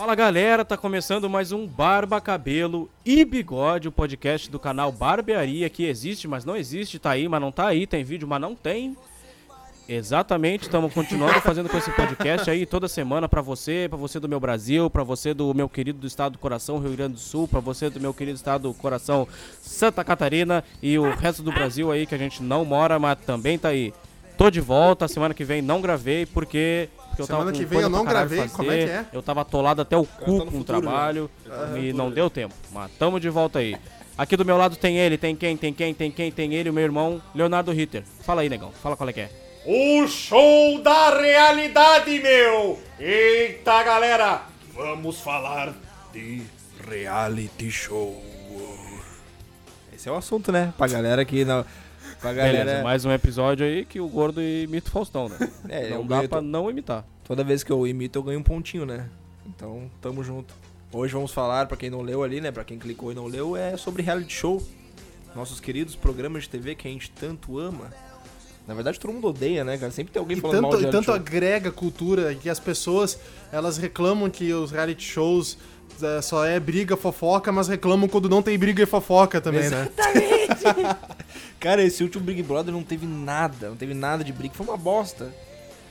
[0.00, 5.68] Fala galera, tá começando mais um Barba, Cabelo e Bigode, o podcast do canal Barbearia,
[5.68, 8.54] que existe, mas não existe, tá aí, mas não tá aí, tem vídeo, mas não
[8.54, 8.96] tem.
[9.86, 14.26] Exatamente, estamos continuando fazendo com esse podcast aí toda semana pra você, pra você do
[14.26, 17.46] meu Brasil, pra você do meu querido do estado do coração Rio Grande do Sul,
[17.46, 19.28] pra você do meu querido estado do coração
[19.60, 23.58] Santa Catarina e o resto do Brasil aí que a gente não mora, mas também
[23.58, 23.92] tá aí.
[24.38, 26.88] Tô de volta, semana que vem não gravei porque,
[27.20, 29.06] porque eu tava com que vem coisa eu não gravei, fazer, como é que é?
[29.12, 32.54] Eu tava atolado até o cu com o futuro, trabalho Ah, e não deu tempo,
[32.72, 33.76] mas tamo de volta aí.
[34.16, 36.72] Aqui do meu lado tem ele, tem quem, tem quem, tem quem, tem ele, o
[36.72, 38.02] meu irmão, Leonardo Ritter.
[38.20, 39.30] Fala aí, negão, fala qual é que é.
[39.64, 42.78] O show da realidade, meu!
[42.98, 44.42] Eita, galera!
[44.74, 45.74] Vamos falar
[46.12, 46.42] de
[46.88, 48.22] reality show.
[49.94, 50.72] Esse é o assunto, né?
[50.78, 51.64] Pra galera que não.
[52.20, 52.64] Pra galera.
[52.64, 55.36] Beleza, mais um episódio aí que o gordo imita o Faustão, né?
[55.68, 57.04] É, não eu dá ganho- pra não imitar.
[57.24, 59.08] Toda vez que eu imito, eu ganho um pontinho, né?
[59.46, 60.52] Então, tamo junto.
[60.92, 62.50] Hoje vamos falar, pra quem não leu ali, né?
[62.50, 64.62] Pra quem clicou e não leu, é sobre reality show.
[65.34, 67.86] Nossos queridos programas de TV que a gente tanto ama.
[68.66, 69.90] Na verdade, todo mundo odeia, né, cara?
[69.92, 71.14] Sempre tem alguém E falando mal tanto, de e tanto show.
[71.14, 73.18] agrega cultura que as pessoas
[73.50, 75.56] elas reclamam que os reality shows
[76.02, 79.88] é, só é briga, fofoca, mas reclamam quando não tem briga e fofoca também, né?
[81.60, 84.78] Cara, esse último Big Brother não teve nada, não teve nada de briga, foi uma
[84.78, 85.30] bosta.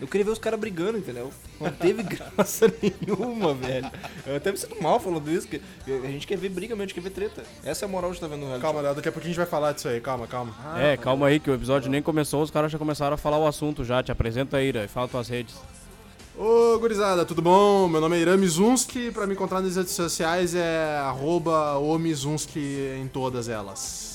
[0.02, 1.30] Eu queria ver os caras brigando, entendeu?
[1.60, 2.02] Não teve
[2.36, 3.92] graça nenhuma, velho.
[4.26, 6.86] Eu até me sinto mal falando isso, que a gente quer ver briga mesmo, a
[6.88, 7.44] gente quer ver treta.
[7.64, 9.34] Essa é a moral de estar vendo no reality Calma, Léo, daqui a pouquinho a
[9.34, 10.56] gente vai falar disso aí, calma, calma.
[10.64, 10.78] show.
[10.80, 13.46] é, calma aí que o episódio nem começou, os caras já começaram a falar o
[13.46, 14.02] assunto já.
[14.02, 15.56] Te apresenta aí, Ira, e fala tuas redes.
[16.36, 17.88] Ô, gurizada, tudo bom?
[17.88, 23.08] Meu nome é Irã Mizunski, pra me encontrar nas redes sociais é arroba o em
[23.10, 24.09] todas elas.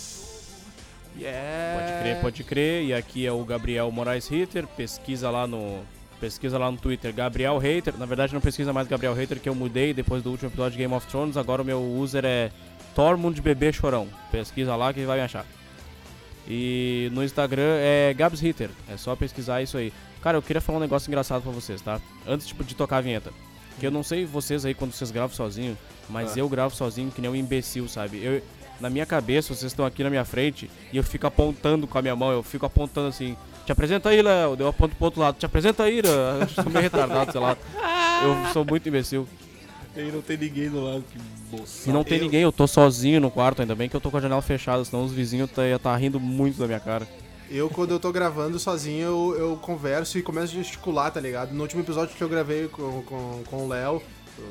[1.18, 1.78] Yeah.
[1.80, 2.84] Pode crer, pode crer.
[2.84, 4.66] E aqui é o Gabriel Moraes Ritter.
[4.66, 5.82] Pesquisa lá no.
[6.20, 7.96] Pesquisa lá no Twitter, Gabriel Hater.
[7.98, 10.78] Na verdade, não pesquisa mais Gabriel Hater, que eu mudei depois do último episódio de
[10.78, 11.36] Game of Thrones.
[11.36, 12.50] Agora o meu user é
[12.94, 14.08] Tormund Bebê Chorão.
[14.30, 15.44] Pesquisa lá que vai me achar.
[16.48, 18.70] E no Instagram é Gabs Hitter.
[18.88, 19.92] É só pesquisar isso aí.
[20.22, 22.00] Cara, eu queria falar um negócio engraçado pra vocês, tá?
[22.26, 23.30] Antes tipo, de tocar a vinheta.
[23.78, 25.76] Que eu não sei vocês aí quando vocês gravam sozinho,
[26.08, 26.40] mas Ah.
[26.40, 28.22] eu gravo sozinho que nem um imbecil, sabe?
[28.22, 28.40] Eu,
[28.84, 32.02] na minha cabeça, vocês estão aqui na minha frente e eu fico apontando com a
[32.02, 33.34] minha mão, eu fico apontando assim.
[33.64, 34.56] Te apresenta aí, Léo.
[34.58, 35.36] Eu aponto pro outro lado.
[35.38, 36.08] Te apresenta aí, Ira.
[36.10, 37.56] Eu sou meio retardado, sei lá.
[38.22, 39.26] Eu sou muito imbecil.
[39.96, 41.18] E não tem ninguém do lado, que
[41.56, 41.88] bolsa.
[41.88, 44.10] E não tem eu- ninguém, eu tô sozinho no quarto, ainda bem que eu tô
[44.10, 47.08] com a janela fechada, senão os vizinhos tá, ia tá rindo muito da minha cara.
[47.50, 51.52] Eu, quando eu tô gravando sozinho, eu, eu converso e começo a gesticular, tá ligado?
[51.54, 54.02] No último episódio que eu gravei com, com, com o Léo,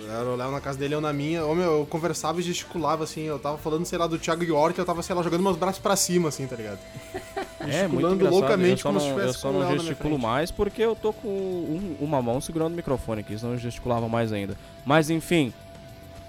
[0.09, 3.03] era o Léo na casa dele, eu na minha, ô, meu, eu conversava e gesticulava,
[3.03, 5.57] assim, eu tava falando, sei lá, do Thiago York, eu tava, sei lá, jogando meus
[5.57, 6.79] braços pra cima, assim, tá ligado?
[7.66, 8.39] É, muito engraçado.
[8.39, 11.13] loucamente eu só como não, se eu estivesse só não gesticulo mais porque eu tô
[11.13, 14.57] com um- uma mão segurando o microfone aqui, senão eu gesticulava mais ainda.
[14.85, 15.53] Mas enfim,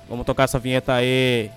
[0.08, 1.50] vamos tocar essa vinheta aí.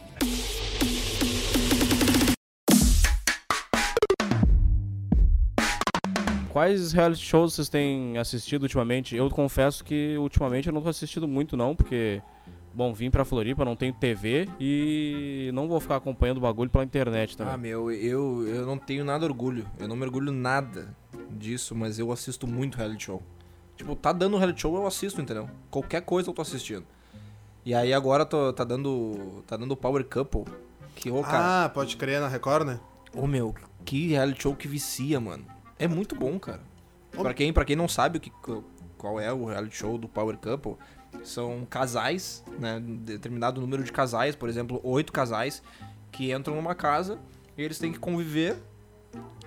[6.58, 9.16] Quais reality shows vocês têm assistido ultimamente?
[9.16, 12.20] Eu confesso que ultimamente eu não tô assistindo muito não, porque
[12.74, 16.84] bom, vim pra Floripa, não tenho TV e não vou ficar acompanhando o bagulho pela
[16.84, 17.54] internet também.
[17.54, 19.68] Ah, meu, eu, eu não tenho nada orgulho.
[19.78, 20.96] Eu não me orgulho nada
[21.30, 23.22] disso, mas eu assisto muito reality show.
[23.76, 25.48] Tipo, tá dando reality show, eu assisto, entendeu?
[25.70, 26.88] Qualquer coisa eu tô assistindo.
[27.64, 29.44] E aí agora tô- tá dando.
[29.46, 30.46] Tá dando Power Couple.
[30.96, 31.66] Que, ô, cara.
[31.66, 32.80] Ah, pode crer na Record, né?
[33.14, 33.54] Ô, meu,
[33.86, 35.46] que reality show que vicia, mano.
[35.80, 36.62] É muito bom, cara.
[37.16, 38.32] Ô, Pra quem, pra quem não sabe o que,
[38.98, 40.76] qual é o reality show do Power Couple,
[41.24, 42.80] são casais, né?
[42.80, 45.62] Determinado número de casais, por exemplo, oito casais,
[46.12, 47.20] que entram numa casa
[47.58, 48.58] e eles têm que conviver.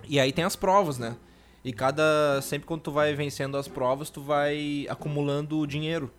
[0.09, 1.17] E aí tem as provas, né?
[1.65, 2.41] E cada.
[2.43, 6.11] Sempre quando tu vai vencendo as provas, tu vai acumulando dinheiro.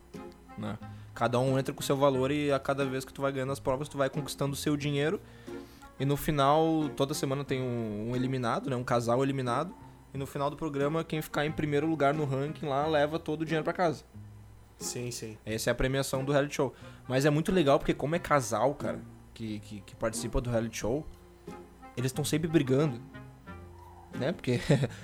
[0.58, 0.78] Né?
[1.14, 3.52] Cada um entra com o seu valor e a cada vez que tu vai ganhando
[3.52, 5.20] as provas, tu vai conquistando o seu dinheiro.
[6.00, 8.76] E no final, toda semana tem um, um eliminado, né?
[8.76, 9.74] Um casal eliminado.
[10.14, 13.42] E no final do programa, quem ficar em primeiro lugar no ranking lá leva todo
[13.42, 14.04] o dinheiro pra casa.
[14.78, 15.38] Sim, sim.
[15.46, 16.74] Essa é a premiação do reality show.
[17.08, 19.00] Mas é muito legal porque como é casal, cara,
[19.34, 21.06] que, que, que participa do reality show,
[21.96, 23.00] eles estão sempre brigando.
[24.20, 24.32] Né?
[24.32, 24.60] Porque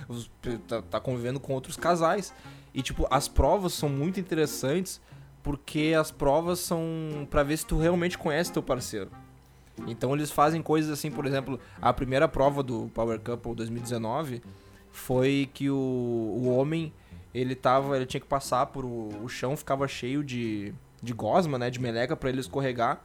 [0.66, 2.34] tá, tá convivendo com outros casais.
[2.74, 5.00] E, tipo, as provas são muito interessantes
[5.42, 9.10] porque as provas são pra ver se tu realmente conhece teu parceiro.
[9.86, 14.42] Então eles fazem coisas assim, por exemplo, a primeira prova do Power Couple 2019
[14.98, 16.92] foi que o, o homem
[17.34, 21.58] ele tava, ele tinha que passar por o, o chão ficava cheio de, de gosma,
[21.58, 23.02] né, de meleca pra ele escorregar.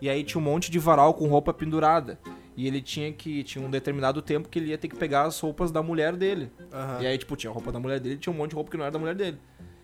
[0.00, 2.18] E aí tinha um monte de varal com roupa pendurada.
[2.56, 5.38] E ele tinha que tinha um determinado tempo que ele ia ter que pegar as
[5.38, 6.50] roupas da mulher dele.
[6.72, 7.02] Aham.
[7.02, 8.76] E aí, tipo, tinha a roupa da mulher dele, tinha um monte de roupa que
[8.78, 9.38] não era da mulher dele.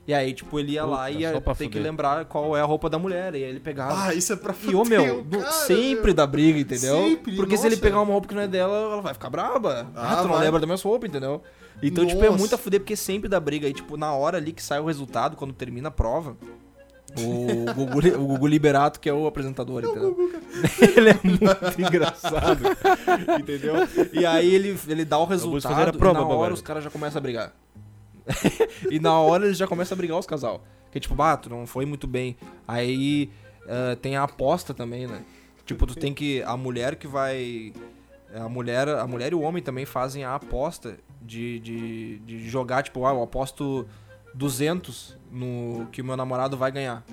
[0.07, 1.83] E aí, tipo, ele ia lá Puta, e ia ter que fuder.
[1.83, 3.35] lembrar qual é a roupa da mulher.
[3.35, 4.07] E aí ele pegava.
[4.09, 6.15] Ah, isso é pra E ô fuder meu, cara, sempre meu.
[6.15, 6.97] dá briga, entendeu?
[6.97, 7.83] Sempre, Porque se ele nossa.
[7.87, 9.87] pegar uma roupa que não é dela, ela vai ficar braba.
[9.95, 10.45] Ah, Ah, tu não vai.
[10.45, 11.41] lembra das minhas roupas, entendeu?
[11.81, 12.39] Então, tipo, é Nossa.
[12.39, 13.69] muito a fuder, porque sempre dá briga.
[13.69, 16.37] E, tipo, na hora ali que sai o resultado, quando termina a prova,
[17.19, 20.17] o Gugu, o Gugu Liberato, que é o apresentador, entendeu?
[20.97, 22.61] ele é muito engraçado,
[23.39, 23.75] entendeu?
[24.13, 26.83] E aí ele, ele dá o fazer a resultado prova, e na hora os caras
[26.83, 27.53] já começam a brigar.
[28.91, 30.65] e na hora eles já começam a brigar os casal.
[30.91, 32.37] Que tipo, bah, tu não foi muito bem.
[32.67, 33.31] Aí
[33.69, 35.25] ah, tem a aposta também, né?
[35.65, 36.43] Tipo, tu tem que.
[36.43, 37.73] A mulher que vai.
[38.35, 42.83] A mulher, a mulher e o homem também fazem a aposta de, de, de jogar,
[42.83, 43.87] tipo, ah, eu aposto
[44.35, 47.05] 200 no que o meu namorado vai ganhar.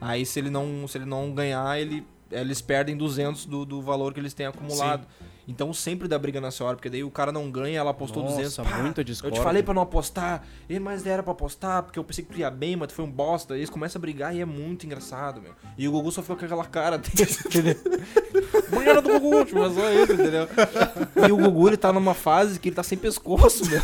[0.00, 4.12] Aí se ele não, se ele não ganhar, ele, eles perdem 200 do, do valor
[4.12, 5.06] que eles têm acumulado.
[5.46, 8.36] Então sempre dá briga nessa hora, porque daí o cara não ganha, ela apostou Nossa,
[8.36, 8.56] 200.
[8.56, 9.38] Pá, muita eu discórdia.
[9.40, 10.42] te falei pra não apostar,
[10.80, 13.10] mas era pra apostar, porque eu pensei que tu ia bem, mas tu foi um
[13.10, 13.54] bosta.
[13.54, 15.52] E eles começam a brigar e é muito engraçado, meu.
[15.76, 16.96] E o Gugu só ficou com aquela cara
[17.46, 17.76] entendeu?
[18.70, 20.48] Banheira do Gugu, tipo, é só isso, entendeu?
[21.28, 23.82] E o Gugu, ele tá numa fase que ele tá sem pescoço, meu.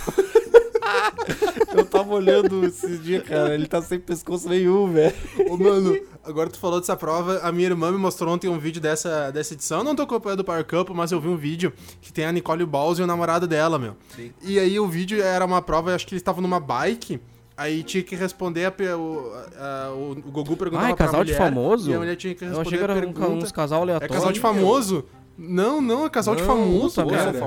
[1.76, 5.14] Eu tava olhando esses dias, cara, ele tá sem pescoço nenhum, velho.
[5.48, 8.80] Ô, mano, agora tu falou dessa prova, a minha irmã me mostrou ontem um vídeo
[8.80, 9.78] dessa, dessa edição.
[9.78, 12.32] Eu não tô acompanhando o Power Couple, mas eu vi um vídeo que tem a
[12.32, 13.96] Nicole Balls e o namorado dela, meu.
[14.16, 14.32] Sim.
[14.42, 17.20] E aí o vídeo era uma prova, eu acho que eles estavam numa bike.
[17.56, 21.22] Aí tinha que responder a, o, a- o, o Gugu perguntava Ah, é pra casal
[21.24, 21.90] de mulher, famoso?
[21.90, 23.82] E a mulher tinha que Eu responder achei que a era um, uns casal É
[23.82, 24.14] aleatório.
[24.14, 25.04] casal de famoso?
[25.36, 27.32] Não, não, é casal de Não, famoso, puta cara.
[27.32, 27.38] merda.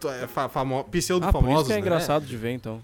[0.00, 0.22] Famosos.
[0.22, 1.80] É fa famo pseudo Ah, por isso famosos, que é né?
[1.80, 2.80] engraçado de ver, então.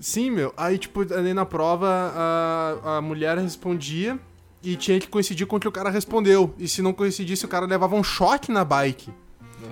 [0.00, 0.52] Sim, meu.
[0.56, 4.18] Aí, tipo, ali na prova, a, a mulher respondia
[4.62, 6.54] e tinha que coincidir com o que o cara respondeu.
[6.58, 9.10] E se não coincidisse, o cara levava um choque na bike.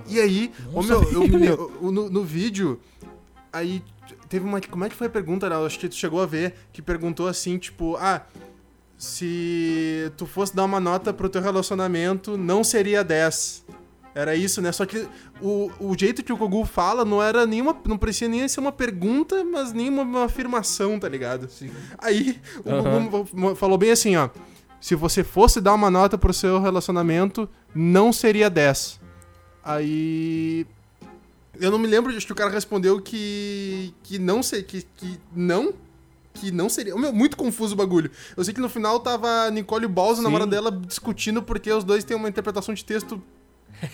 [0.08, 2.81] E aí, ô, meu, eu me lem- o- no, no vídeo,
[3.52, 3.82] aí
[4.29, 4.61] teve uma.
[4.61, 5.55] Como é que foi a pergunta, né?
[5.56, 8.22] Eu Acho que tu chegou a ver, que perguntou assim, tipo, ah.
[8.99, 13.62] Se tu fosse dar uma nota pro teu relacionamento, não seria 10.
[14.17, 14.73] Era isso, né?
[14.73, 15.07] Só que
[15.43, 17.77] o, o jeito que o Gugu fala não era nenhuma.
[17.85, 21.47] Não parecia nem ser uma pergunta, mas nem uma, uma afirmação, tá ligado?
[21.99, 23.09] Aí o Aham.
[23.09, 24.31] Gugu falou bem assim, ó.
[24.81, 28.99] Se você fosse dar uma nota pro seu relacionamento, não seria 10.
[29.63, 30.67] Aí.
[31.61, 33.93] Eu não me lembro, acho que o cara respondeu que.
[34.03, 34.63] que não sei.
[34.63, 35.75] Que, que não.
[36.33, 36.97] Que não seria.
[36.97, 38.11] Meu, muito confuso o bagulho.
[38.35, 40.23] Eu sei que no final tava Nicole Balls, a Sim.
[40.23, 43.23] namorada dela, discutindo porque os dois têm uma interpretação de texto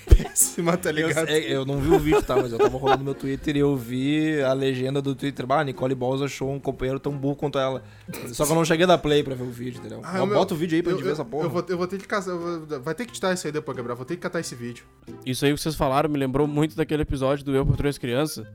[0.08, 1.28] péssima, tá Eu, ligado?
[1.28, 2.36] é, eu não vi o vídeo, tá?
[2.36, 5.46] Mas eu tava rolando no meu Twitter e eu vi a legenda do Twitter.
[5.46, 7.82] Bah, Nicole Balls achou um companheiro tão burro quanto ela.
[8.32, 10.00] Só que eu não cheguei a dar play pra ver o vídeo, entendeu?
[10.04, 11.44] Ah, Mas meu, bota o vídeo aí pra eu, gente ver eu- essa porra.
[11.44, 12.34] Eu vou, eu vou ter que caçar.
[12.34, 13.96] eu vou- Vai ter que editar isso aí depois, Gabriel.
[13.96, 14.84] Vou ter que catar esse vídeo.
[15.26, 18.46] Isso aí que vocês falaram me lembrou muito daquele episódio do Eu por Três Crianças.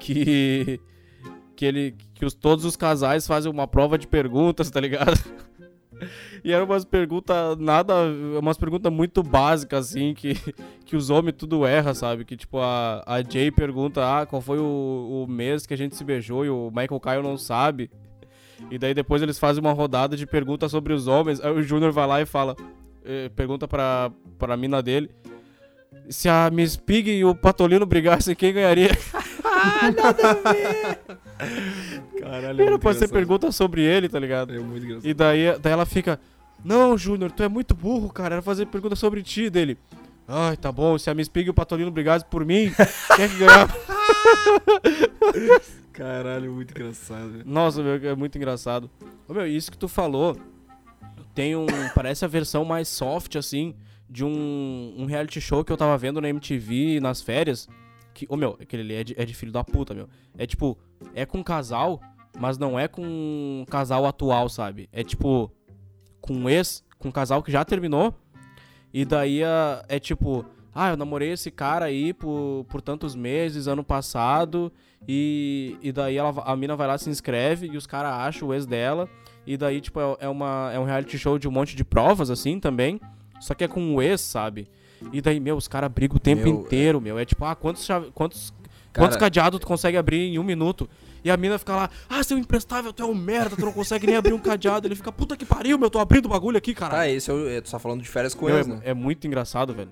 [0.00, 0.80] Que.
[1.54, 5.18] Que, ele, que os, todos os casais fazem uma prova de perguntas, tá ligado?
[6.44, 7.94] E eram umas perguntas nada.
[8.38, 10.34] Umas perguntas muito básicas, assim, que,
[10.84, 12.24] que os homens tudo erra, sabe?
[12.24, 15.96] Que tipo, a, a Jay pergunta, ah, qual foi o, o mês que a gente
[15.96, 17.90] se beijou e o Michael Kyle não sabe.
[18.70, 21.40] E daí depois eles fazem uma rodada de perguntas sobre os homens.
[21.40, 22.56] Aí o Júnior vai lá e fala.
[23.04, 25.10] eh, pergunta pra, pra mina dele.
[26.08, 28.90] Se a Miss Pig e o Patolino brigassem, quem ganharia?
[32.20, 34.54] Caralho, Era pra ser pergunta sobre ele, tá ligado?
[34.54, 35.06] É muito engraçado.
[35.06, 36.18] E daí, daí ela fica.
[36.64, 38.36] Não, Júnior, tu é muito burro, cara.
[38.36, 39.78] Era fazer pergunta sobre ti dele.
[40.26, 40.98] Ai, tá bom.
[40.98, 42.72] Se a Miss Pig e o Patolino brigassem por mim,
[43.14, 43.72] quem é que ganhava?
[45.92, 47.42] Caralho, muito engraçado.
[47.44, 48.90] Nossa, meu, é muito engraçado.
[49.28, 50.36] Ô, meu, isso que tu falou
[51.34, 51.66] tem um.
[51.94, 53.74] Parece a versão mais soft, assim,
[54.08, 57.68] de um, um reality show que eu tava vendo na MTV nas férias.
[58.16, 60.08] Que, ô, meu, aquele ali é de, é de filho da puta, meu.
[60.38, 60.78] É tipo,
[61.14, 62.00] é com casal,
[62.38, 64.88] mas não é com casal atual, sabe?
[64.90, 65.52] É tipo,
[66.18, 68.14] com ex, com casal que já terminou.
[68.90, 73.84] E daí é tipo, ah, eu namorei esse cara aí por, por tantos meses, ano
[73.84, 74.72] passado.
[75.06, 78.54] E, e daí ela, a mina vai lá, se inscreve e os caras acham o
[78.54, 79.06] ex dela.
[79.46, 82.30] E daí, tipo, é, é uma, é um reality show de um monte de provas,
[82.30, 82.98] assim, também.
[83.40, 84.68] Só que é com o ex, sabe?
[85.12, 87.18] E daí, meu, os caras brigam o tempo Meu, inteiro, meu.
[87.18, 88.52] É tipo, ah, quantos, chave- quantos,
[88.92, 90.88] Cara- quantos cadeados tu consegue abrir em um minuto?
[91.24, 94.06] E a mina fica lá, ah, seu imprestável, tu é um merda, tu não consegue
[94.06, 94.86] nem abrir um cadeado.
[94.86, 96.94] Ele fica, puta que pariu, meu, tô abrindo o bagulho aqui, cara.
[96.94, 97.48] Tá, esse é o.
[97.48, 98.80] é, Tu tá falando de férias com Meu, eles, é, né?
[98.84, 99.90] é muito engraçado, velho.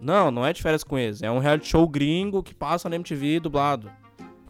[0.00, 1.22] Não, não é de férias com eles.
[1.22, 3.90] É um reality show gringo que passa na MTV dublado.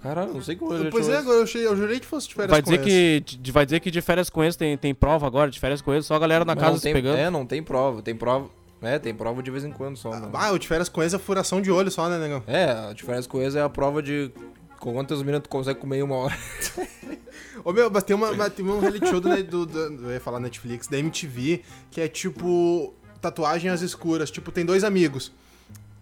[0.03, 2.35] Caralho, não sei como ele pois é, agora eu, achei, eu jurei que fosse de
[2.35, 3.23] férias Vai com dizer, esse.
[3.25, 5.81] que, de- vai dizer que de férias com eles tem, tem prova agora, de férias
[5.81, 7.17] com eles, só a galera na Mas casa não se tem, pegando.
[7.17, 8.03] É, não tem prova.
[8.03, 8.51] Tem prova.
[8.83, 10.11] É, tem prova de vez em quando só.
[10.11, 10.31] mano.
[10.35, 12.43] Ah, o de férias com é furação de olho só, né, negão?
[12.47, 14.31] É, a de férias com é a prova de
[14.79, 16.37] quantas minas tu consegue comer em uma hora.
[17.65, 20.39] Ô, meu, mas tem, uma, tem um reality show do, do, do- Eu ia falar
[20.41, 22.93] Netflix, da MTV, que é tipo.
[23.21, 24.31] Tatuagem às escuras.
[24.31, 25.33] Tipo, tem dois amigos.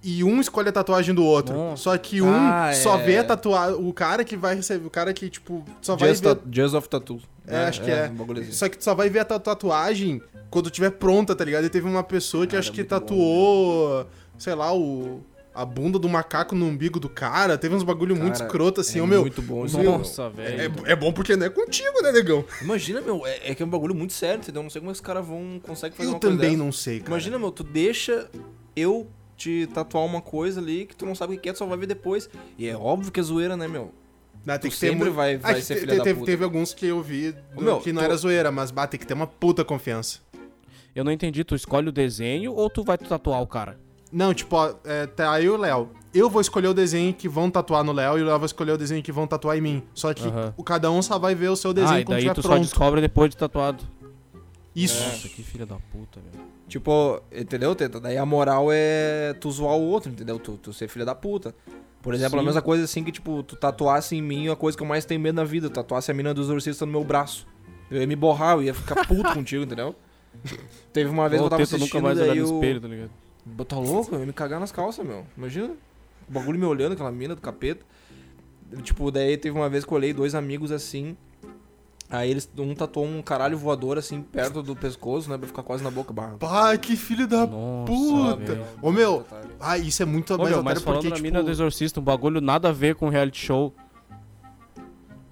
[0.04, 1.54] E um escolhe a tatuagem do outro.
[1.54, 1.82] Nossa.
[1.85, 3.04] Só que um Ah, só é.
[3.04, 3.76] vê a tatuagem.
[3.87, 4.85] O cara que vai receber.
[4.87, 6.35] O cara que, tipo, só vai Just, ver.
[6.35, 7.21] ta- Just of Tattoo.
[7.47, 8.11] É, acho que é.
[8.11, 8.50] um assim.
[8.52, 11.64] Só que tu só vai ver a tua tatuagem quando tiver pronta, tá ligado?
[11.64, 14.06] E teve uma pessoa que Cara, acho que muito bom, tatuou,
[14.38, 15.23] sei lá, o.
[15.54, 17.59] A bunda do macaco no umbigo do cara.
[17.59, 19.21] Teve uns bagulho muito Cara, escroto assim, é meu.
[19.21, 20.73] muito bom isso, Nossa, É, velho.
[20.87, 22.42] é bom porque não é contigo, né, negão?
[22.62, 24.62] Imagina, meu, é, é que é um bagulho muito sério, entendeu?
[24.62, 27.11] Não sei como esses caras vão conseguem fazer Eu também não sei, cara.
[27.11, 28.30] Imagina, meu, tu deixa
[28.75, 29.06] eu
[29.37, 31.79] te tatuar uma coisa ali que tu não sabe o que é, tu só vai
[31.79, 32.29] ver depois.
[32.59, 33.93] E é óbvio que é zoeira, né, meu?
[34.45, 36.31] Não, tem tu que ter sempre muito- vai- vai ser te- filha da teve, puta.
[36.33, 38.99] teve alguns que eu vi do- meu, que não tu- era zoeira, mas bah, tem
[38.99, 40.19] que ter uma puta confiança.
[40.95, 43.79] Eu não entendi, tu escolhe o desenho ou tu vai tatuar o cara?
[44.11, 45.89] Não, tipo, ó, é, tá aí o Léo.
[46.12, 48.73] Eu vou escolher o desenho que vão tatuar no Léo e o Léo vai escolher
[48.73, 49.83] o desenho que vão tatuar em mim.
[49.95, 50.53] Só que Aham.
[50.57, 53.01] o cada um só vai ver o seu desenho ah, e daí tu só descobre
[53.01, 53.83] depois de tatuado.
[54.75, 55.03] Isso.
[55.03, 56.45] Nossa, que filha da puta, meu.
[56.73, 58.00] Tipo, entendeu, Teta?
[58.00, 60.38] Daí a moral é tu zoar o outro, entendeu?
[60.38, 61.55] Tu, tu ser filha da puta.
[62.00, 62.47] Por exemplo, a Sim.
[62.47, 65.21] mesma coisa assim que, tipo, tu tatuasse em mim a coisa que eu mais tenho
[65.21, 65.69] medo na vida.
[65.69, 67.47] Tu tatuasse a mina do exorcista no meu braço.
[67.91, 69.95] Eu ia me borrar, eu ia ficar puto contigo, entendeu?
[70.95, 72.55] Teve uma vez que eu tava assistindo nunca mais olhar no eu...
[72.55, 73.11] espelho, tá ligado?
[73.69, 74.14] Tá louco?
[74.14, 75.26] Eu ia me cagar nas calças, meu.
[75.37, 75.75] Imagina.
[76.26, 77.85] O bagulho me olhando, aquela mina do capeta.
[78.83, 81.19] Tipo, daí teve uma vez que eu olhei dois amigos assim.
[82.12, 85.38] Aí eles, um tatuou um caralho voador assim, perto do pescoço, né?
[85.38, 86.12] Pra ficar quase na boca.
[86.12, 88.37] Bah, Pá, que filho da Nossa, puta.
[88.37, 88.66] velho.
[88.83, 89.25] Ô, meu,
[89.59, 91.26] ah, isso é muito Ô, mais meu, mas falando porque, da tipo...
[91.26, 93.75] mina do Exorcista, um bagulho nada a ver com reality show.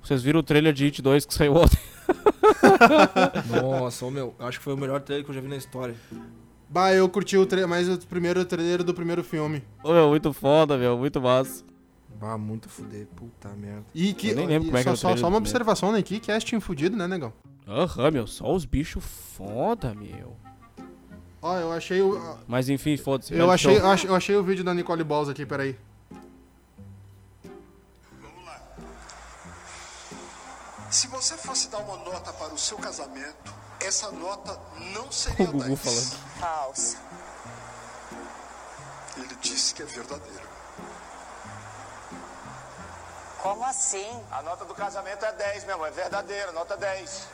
[0.03, 1.79] Vocês viram o trailer de It 2 que saiu ontem?
[3.63, 5.57] Nossa, ô meu, eu acho que foi o melhor trailer que eu já vi na
[5.57, 5.95] história.
[6.67, 7.67] Bah, eu curti o tra...
[7.67, 9.63] mais o primeiro trailer do primeiro filme.
[9.85, 11.63] Ô, meu, muito foda, meu, muito massa.
[12.21, 13.87] Ah, muito fuder, puta merda.
[13.95, 14.29] E que...
[14.29, 16.03] Eu nem lembro e como é que só, era só, uma observação, né?
[16.03, 17.33] Que casting fudido, né, negão?
[17.67, 20.37] Aham, meu, só os bichos foda, meu.
[21.41, 22.39] Ó, eu achei o...
[22.47, 23.33] Mas enfim, foda-se.
[23.35, 25.77] Eu achei, eu achei, eu achei o vídeo da Nicole Balls aqui, peraí.
[30.91, 34.61] Se você fosse dar uma nota para o seu casamento, essa nota
[34.93, 35.79] não seria O Gugu 10.
[35.81, 36.39] falando.
[36.41, 36.99] Falsa.
[39.17, 40.50] Ele disse que é verdadeiro.
[43.43, 44.23] Como assim?
[44.31, 47.27] A nota do casamento é 10, meu amor, é verdadeiro, nota 10.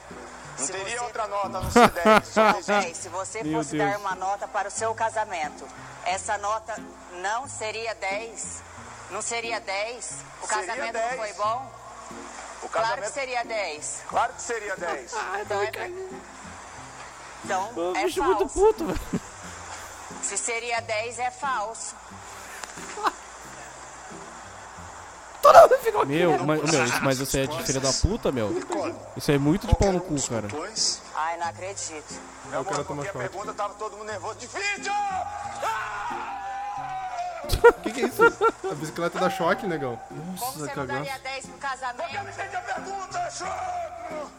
[0.59, 2.29] Não Se teria você- outra nota não ser 10.
[2.29, 3.91] Só Não, existe- véi, se você Meu fosse Deus.
[3.91, 5.67] dar uma nota para o seu casamento,
[6.05, 6.77] essa nota
[7.21, 8.63] não seria 10?
[9.11, 10.25] Não seria 10?
[10.43, 11.11] O Seria casamento 10.
[11.11, 11.73] não foi bom?
[12.63, 14.03] O Claro casamento, que seria 10.
[14.09, 15.13] claro que seria 10.
[15.43, 15.91] Então, é...
[17.45, 18.55] então é bicho muito falso.
[18.55, 19.21] puto, velho.
[20.23, 21.95] Se seria 10, é falso.
[26.07, 28.51] Meu, mas, meu, isso, mas isso aí é de filha da puta, meu.
[29.17, 30.47] Isso aí é muito de pau no cu, cara.
[31.15, 32.15] Ai, não acredito.
[32.51, 33.29] Meu quero amor, tomar porque a choque.
[33.29, 34.35] pergunta tava todo mundo nervoso.
[34.39, 34.93] Difícil!
[37.53, 38.23] O que, que é isso?
[38.71, 39.99] A bicicleta dá choque, negão.
[40.09, 40.87] Como você não cagou.
[40.87, 42.15] daria 10 pro casamento?
[42.15, 42.25] Eu a
[42.61, 44.31] pergunta, choco!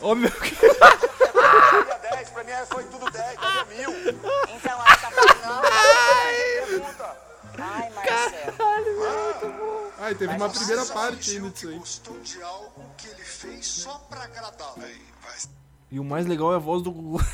[0.00, 3.90] Ô meu, Seria 10, pra mim foi tudo 10, pra mim é mil.
[4.54, 5.62] Então ela tá falando, não.
[6.66, 7.16] Pergunta.
[7.58, 9.91] Ai, Marcelo.
[10.04, 11.78] Ai, teve uma Você primeira parte ainda disso aí.
[11.78, 14.74] gostou de algo que ele fez só pra agradá-lo.
[14.82, 15.36] Aí, vai
[15.92, 17.20] E o mais legal é a voz do Gugu.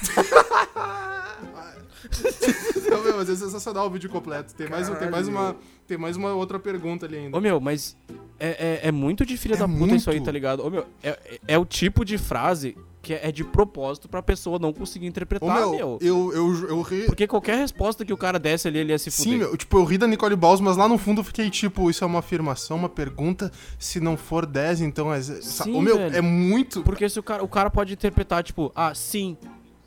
[2.90, 4.54] Não, meu, mas é sensacional o vídeo completo.
[4.54, 5.56] Tem mais, tem mais, uma,
[5.87, 7.37] tem mais uma outra pergunta ali ainda.
[7.37, 7.96] Ô, meu, mas
[8.38, 10.26] é, é, é muito de filha É da puta isso aí, muito.
[10.26, 10.64] tá ligado?
[10.64, 12.76] Ô, meu, é, é- é o tipo de frase
[13.08, 17.06] que é, de propósito pra pessoa não conseguir interpretar, Ô, meu, eu, eu, eu ri...
[17.06, 19.32] Porque qualquer resposta que o cara desse ali, ele ia se fuder.
[19.32, 21.88] Sim, meu, tipo, eu ri da Nicole Balls, mas lá no fundo eu fiquei tipo,
[21.88, 23.50] isso é uma afirmação, uma pergunta.
[23.78, 25.22] Se não for 10, então é.
[25.22, 26.16] Sim, Ô, meu, velho.
[26.16, 26.82] é muito.
[26.82, 29.38] Porque se o cara, o cara pode interpretar, tipo, ah, sim,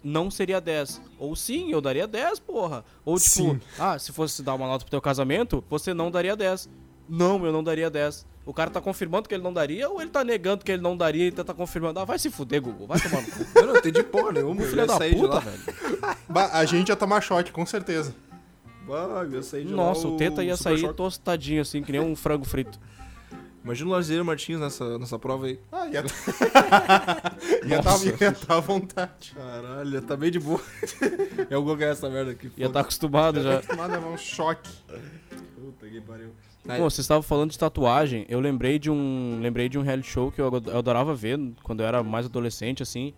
[0.03, 0.99] não seria 10.
[1.19, 2.83] Ou sim, eu daria 10, porra.
[3.05, 3.61] Ou tipo, Sim.
[3.77, 6.67] ah, se fosse dar uma nota pro teu casamento, você não daria 10.
[7.07, 8.25] Não, eu não daria 10.
[8.45, 10.97] O cara tá confirmando que ele não daria ou ele tá negando que ele não
[10.97, 11.99] daria e tá confirmando?
[11.99, 12.87] Ah, vai se fuder, Google.
[12.87, 13.45] Vai tomar no cu.
[13.55, 15.39] Eu não entendi porra nenhuma, ia da puta, lá.
[15.39, 15.61] velho.
[16.27, 18.15] Bah, a gente ia tomar choque, com certeza.
[18.89, 20.95] Ah, eu ia sair de Nossa, lá, o Teta ia sair Choque.
[20.95, 22.77] tostadinho assim, que nem um frango frito.
[23.63, 25.59] Imagina o Larzeiro Martins nessa, nessa prova aí.
[25.71, 26.03] Ah, ia
[27.63, 29.33] ia tá, ia tá à vontade.
[29.35, 30.59] Caralho, tá bem de boa.
[31.49, 32.51] Eu vou ganhar essa merda aqui.
[32.57, 33.59] Ia estar tá acostumado já.
[33.59, 34.69] Acostumado a levar um choque.
[35.55, 36.31] Puta que pariu.
[36.63, 38.25] Pô, vocês estavam falando de tatuagem.
[38.29, 41.39] Eu lembrei de um, lembrei de um reality show que eu, ado- eu adorava ver
[41.63, 43.13] quando eu era mais adolescente, assim.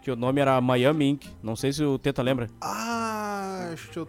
[0.00, 1.28] Que o nome era Miami Ink.
[1.42, 2.48] Não sei se o Teta lembra.
[2.60, 4.08] Ah, acho que eu.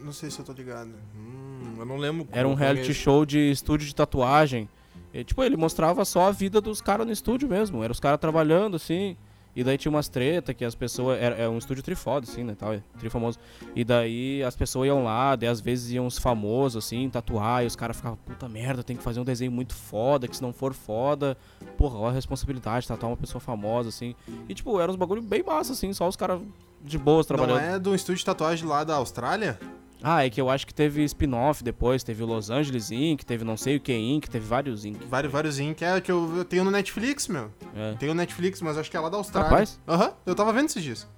[0.00, 0.90] Não sei se eu tô ligado.
[1.16, 2.26] Hum, eu não lembro.
[2.32, 4.68] Era um reality show de estúdio de tatuagem.
[5.12, 7.82] E, tipo, ele mostrava só a vida dos caras no estúdio mesmo.
[7.84, 9.16] Era os caras trabalhando, assim.
[9.56, 11.20] E daí tinha umas treta que as pessoas.
[11.20, 12.56] Era, é um estúdio trifoda, assim, né?
[12.58, 13.38] Tal, é trifamoso.
[13.74, 17.66] E daí as pessoas iam lá, daí às vezes iam os famosos, assim, tatuar, e
[17.66, 20.52] os caras ficavam, puta merda, tem que fazer um desenho muito foda, que se não
[20.52, 21.36] for foda,
[21.76, 24.14] porra, olha a responsabilidade, tatuar uma pessoa famosa, assim.
[24.48, 26.40] E tipo, era uns bagulho bem massa, assim, só os caras
[26.82, 27.74] de boas Não trabalhando.
[27.76, 29.58] é de um estúdio de tatuagem lá da Austrália?
[30.06, 33.42] Ah, é que eu acho que teve spin-off depois, teve o Los Angeles Inc., teve
[33.42, 35.02] não sei o que Inc., teve vários Inc.
[35.06, 37.50] Vários, vários que é que eu, eu tenho no Netflix, meu.
[37.74, 37.94] É.
[37.94, 39.48] Tenho no Netflix, mas acho que é lá da Austrália.
[39.48, 39.80] Capaz?
[39.88, 41.08] Aham, eu tava vendo esses dias.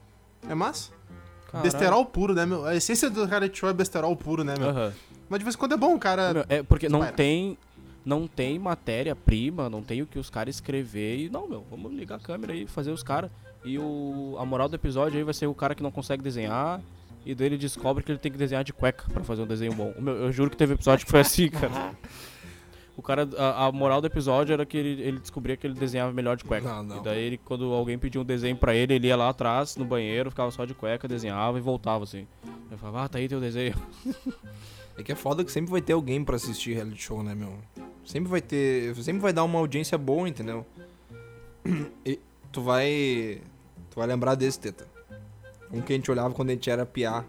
[0.49, 0.93] É massa?
[1.47, 1.63] Caralho.
[1.65, 2.65] Besterol puro, né, meu?
[2.65, 4.69] A essência do reality show é besterol puro, né, meu?
[4.71, 4.93] Aham.
[5.29, 6.33] Mas de vez em quando é bom, cara.
[6.33, 7.17] Meu, É porque não Espera.
[7.17, 7.59] tem
[8.05, 12.15] não tem matéria-prima, não tem o que os caras escrever e não, meu, vamos ligar
[12.15, 13.33] a câmera aí, fazer os caras.
[13.65, 16.81] E o a moral do episódio aí vai ser o cara que não consegue desenhar
[17.27, 19.75] e daí ele descobre que ele tem que desenhar de cueca pra fazer um desenho
[19.75, 19.93] bom.
[19.99, 21.93] Meu, eu juro que teve episódio que foi assim, cara.
[22.97, 26.13] O cara, a, a moral do episódio era que ele, ele descobria que ele desenhava
[26.13, 26.69] melhor de cueca.
[26.69, 26.97] Não, não.
[26.99, 29.85] E daí ele, quando alguém pedia um desenho pra ele, ele ia lá atrás no
[29.85, 32.29] banheiro, ficava só de cueca, desenhava e voltava assim.
[32.71, 33.75] Eu falava, ah, tá aí teu desenho.
[34.99, 37.59] É que é foda que sempre vai ter alguém pra assistir reality show, né, meu?
[38.03, 38.95] Sempre vai ter.
[38.97, 40.65] Sempre vai dar uma audiência boa, entendeu?
[42.03, 42.19] E
[42.51, 43.43] tu vai.
[43.91, 44.96] Tu vai lembrar desse, teta.
[45.73, 47.25] Um que a gente olhava quando a gente era piá.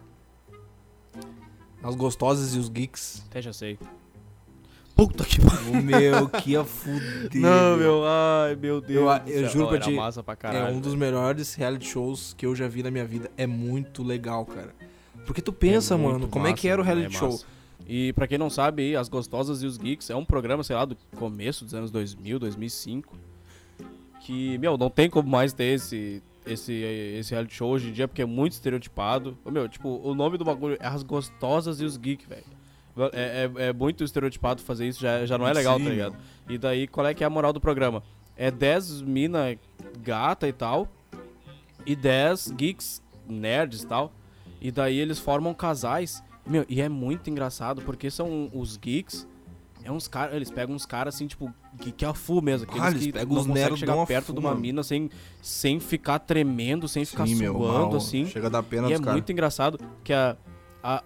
[1.82, 3.24] As gostosas e os geeks.
[3.30, 3.78] Até já sei.
[4.96, 5.82] Puta que pariu.
[5.82, 7.30] Meu, que ia fuder.
[7.36, 9.22] Não, meu, ai, meu Deus.
[9.28, 9.92] Eu, eu juro pra ti.
[9.92, 13.30] massa é um dos melhores reality shows que eu já vi na minha vida.
[13.38, 14.74] É muito legal, cara.
[15.24, 17.20] Porque tu pensa, É mano, muito como é que massa, era o mano, reality é
[17.20, 17.30] show?
[17.32, 17.46] massa.
[17.88, 20.84] E pra quem não sabe, As Gostosas e os Geeks é um programa, sei lá,
[20.84, 23.16] do começo dos anos 2000, 2005.
[24.22, 28.08] Que, meu, não tem como mais ter esse, esse, esse reality show hoje em dia,
[28.08, 29.38] porque é muito estereotipado.
[29.46, 32.58] Meu, tipo, o nome do bagulho é As Gostosas e os Geeks, velho.
[33.14, 36.16] É, é, é muito estereotipado fazer isso, já, já não é legal, Sim, tá ligado?
[36.50, 38.02] E daí, qual é que é a moral do programa?
[38.36, 39.56] É 10 mina
[40.00, 40.88] gata e tal,
[41.86, 44.12] e 10 geeks, nerds e tal.
[44.60, 46.24] E daí eles formam casais.
[46.46, 49.28] Meu, e é muito engraçado, porque são os geeks.
[49.88, 51.50] É uns caras, eles pegam uns caras assim, tipo,
[51.82, 52.66] geek a full mesmo.
[52.68, 55.10] Aqueles Ah, eles que pegam não os conseguem chegar perto de uma mina sem,
[55.42, 57.96] sem ficar tremendo, sem ficar meu, suando, mal.
[57.96, 58.26] assim.
[58.26, 59.14] Chega a dar pena E é dos caras.
[59.14, 60.36] muito engraçado que a,
[60.84, 61.04] a,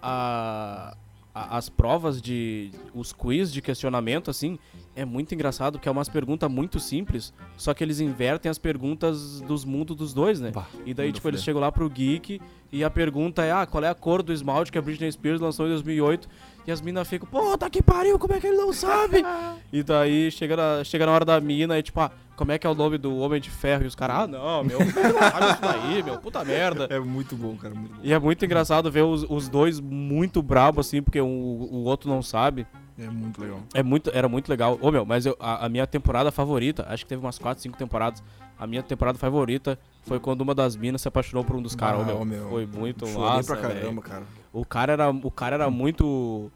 [1.34, 2.72] a- as provas de.
[2.94, 4.60] os quiz de questionamento, assim,
[4.96, 9.40] é muito engraçado, que é umas perguntas muito simples, só que eles invertem as perguntas
[9.42, 10.52] dos mundos dos dois, né?
[10.52, 12.42] Bah, e daí, tipo, eles chegam lá pro Geek
[12.72, 15.40] e a pergunta é: ah, qual é a cor do esmalte que a Britney Spears
[15.40, 16.28] lançou em 2008?
[16.66, 19.24] E as minas ficam, puta que pariu, como é que ele não sabe?
[19.74, 22.66] e daí chega na, chega na hora da mina e tipo, ah, como é que
[22.66, 23.84] é o nome do Homem de Ferro?
[23.84, 26.88] E os caras, ah, não, meu, sabe isso daí, meu, puta merda.
[26.90, 28.02] É muito bom, cara, muito bom.
[28.04, 32.10] E é muito engraçado ver os, os dois muito brabos, assim, porque o, o outro
[32.10, 32.66] não sabe.
[32.98, 33.60] É muito legal.
[33.74, 34.78] É muito, era muito legal.
[34.82, 37.78] Ô, meu, mas eu- a, a minha temporada favorita, acho que teve umas 4, 5
[37.78, 38.22] temporadas.
[38.60, 42.00] A minha temporada favorita foi quando uma das minas se apaixonou por um dos caras.
[42.00, 42.50] ô, Ah, meu, ô, meu.
[42.50, 44.24] Foi muito massa, pra caramba, cara.
[44.54, 46.52] O cara era, o cara era muito.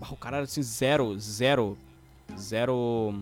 [0.00, 1.76] Ah, O cara era assim, zero, zero,
[2.38, 3.14] zero.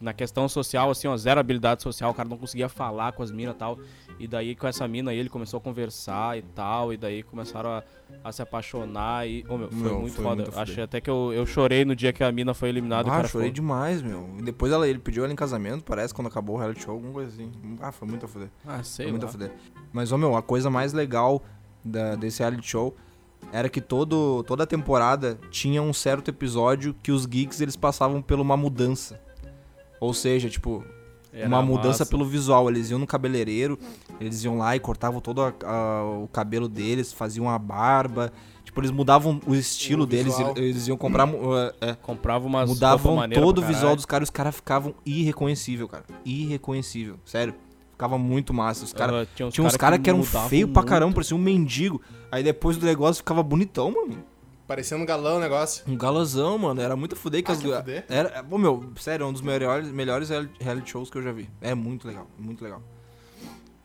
[0.00, 2.10] Na questão social, assim, ó, zero habilidade social.
[2.10, 3.78] O cara não conseguia falar com as minas e tal.
[4.20, 6.92] E daí com essa mina aí ele começou a conversar e tal.
[6.92, 7.82] E daí começaram a,
[8.22, 9.26] a se apaixonar.
[9.26, 10.42] E, ô, meu, foi Meu, muito foi foda.
[10.42, 10.84] muito fuder.
[10.84, 13.08] até que eu, eu chorei no dia que a mina foi eliminada.
[13.08, 14.28] o Ah, chorei ficou- demais, meu.
[14.38, 17.12] E depois ela, ele pediu ela em casamento, parece, quando acabou o reality show, alguma
[17.14, 17.50] coisa assim.
[17.80, 18.48] Ah, foi muito a fuder.
[18.66, 19.32] Ah, sei Foi muito a lá.
[19.32, 19.52] fuder.
[19.92, 21.42] Mas, ô meu, a coisa mais legal
[21.82, 22.94] da- desse reality show
[23.52, 28.20] era que todo, toda a temporada tinha um certo episódio que os geeks eles passavam
[28.20, 29.18] por uma mudança.
[29.98, 30.84] Ou seja, tipo,
[31.32, 32.06] Era uma mudança massa.
[32.06, 32.68] pelo visual.
[32.68, 33.78] Eles iam no cabeleireiro,
[34.20, 38.32] eles iam lá e cortavam todo a- a- o cabelo deles, faziam a barba.
[38.64, 41.28] Tipo, eles mudavam o estilo O deles, eles iam comprar.
[41.80, 45.88] é, Comprava umas mudavam roupa maneira todo o visual dos caras, os caras ficavam irreconhecível,
[45.88, 46.04] cara.
[46.24, 47.54] Irreconhecível, sério.
[47.92, 48.84] Ficava muito massa.
[48.84, 51.36] Os caras Aham, tinha uns uns cara caras que, eram mudavam feios pra caramba, parecia
[51.36, 52.00] um mendigo.
[52.32, 54.24] Aí depois do negócio ficava bonitão, mano.
[54.70, 55.82] Parecendo um galão o negócio.
[55.88, 56.80] Um galãozão, mano.
[56.80, 57.60] Era muito fuder que Ah, as.
[57.60, 58.04] que fuder?
[58.08, 61.32] Era, pô, meu, sério, é um dos melhores, melhores real- reality shows que eu já
[61.32, 61.50] vi.
[61.60, 62.80] É muito legal, muito legal.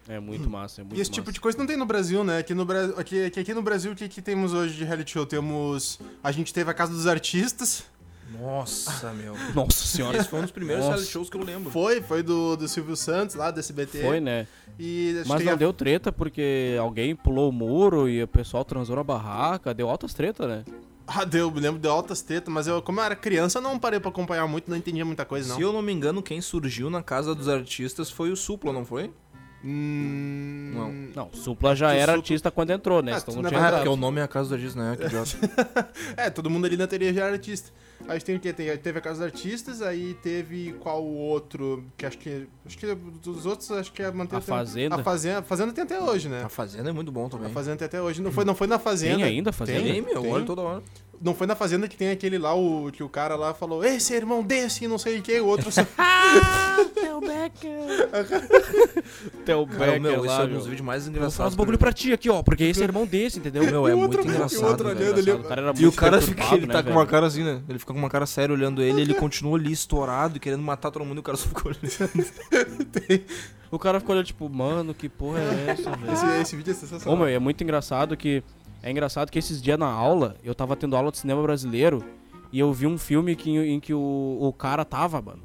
[0.07, 1.21] É muito massa, é muito E esse massa.
[1.21, 2.37] tipo de coisa não tem no Brasil, né?
[2.37, 2.85] Aqui no, Bra...
[2.97, 5.25] aqui, aqui, aqui no Brasil, o que, que temos hoje de reality show?
[5.25, 5.99] Temos.
[6.23, 7.83] A gente teve a Casa dos Artistas.
[8.31, 9.35] Nossa, meu.
[9.53, 10.17] Nossa senhora.
[10.17, 10.95] Esse foi um dos primeiros Nossa.
[10.97, 11.69] reality shows que eu lembro.
[11.71, 14.01] Foi, foi do, do Silvio Santos, lá do SBT.
[14.01, 14.47] Foi, né?
[14.79, 18.95] E Mas não a- deu treta porque alguém pulou o muro e o pessoal transou
[18.95, 19.73] na barraca.
[19.73, 20.65] Deu altas treta, né?
[21.07, 23.77] Ah, deu, me lembro de altas tetas, mas eu, como eu era criança, eu não
[23.77, 25.55] parei pra acompanhar muito, não entendia muita coisa, não.
[25.55, 28.83] Se eu não me engano, quem surgiu na casa dos artistas foi o Supla, não
[28.83, 29.11] foi?
[29.63, 30.71] Hum...
[30.73, 30.91] Não.
[31.25, 33.13] Não, Supla já Que era Supla- artista quando entrou, né?
[33.13, 33.75] Ah, Então não tinha Ah, entrado.
[33.81, 34.95] porque o nome é a casa dos artistas, né?
[34.95, 35.89] Que idiota.
[36.17, 37.69] É, todo mundo ali na teoria já era artista.
[38.07, 38.53] A gente tem o quê?
[38.53, 41.83] Tem, teve a Casa dos Artistas, aí teve qual o outro?
[41.97, 42.47] Que acho que.
[42.65, 44.95] Acho que dos outros, acho que é manter A Fazenda.
[44.95, 46.43] A Fazenda, a Fazenda tem até hoje, né?
[46.43, 47.51] A Fazenda é muito bom A também.
[47.51, 48.21] Fazenda tem até hoje.
[48.21, 49.15] Não foi, não foi na Fazenda.
[49.15, 49.81] Tem ainda Fazenda?
[49.81, 50.31] Tem, meu, tem.
[50.31, 50.83] olha toda hora.
[51.21, 54.13] Não foi na Fazenda que tem aquele lá, o, que o cara lá falou, esse
[54.13, 55.69] é irmão desse, não sei o que, o outro.
[59.45, 60.01] Theo Becker.
[60.01, 61.35] Meu, esse lá, é um dos vídeos mais Vou engraçados.
[61.35, 63.63] falar uns bagulho pra ti aqui, ó, porque esse é irmão desse, entendeu?
[63.65, 64.67] Meu, é E o muito outro- e o engraçado.
[64.67, 64.99] outro velho.
[64.99, 66.85] olhando ali, Engraçado, o cara era E o cara fica, perturbado, ele né, tá com
[66.89, 66.97] velho?
[66.99, 67.61] uma cara assim, né?
[67.69, 71.05] Ele fica com uma cara séria olhando ele, ele continua ali estourado, querendo matar todo
[71.05, 73.25] mundo e o cara só fica olhando.
[73.71, 76.13] O cara ficou olhando, tipo, mano, que porra é essa, velho?
[76.13, 77.17] esse, esse vídeo é Ô, sensacional.
[77.17, 78.41] meu, é muito engraçado que.
[78.81, 82.03] É engraçado que esses dias na aula, eu tava tendo aula de cinema brasileiro
[82.53, 85.39] e eu vi um filme que, em que o, o cara tava, mano.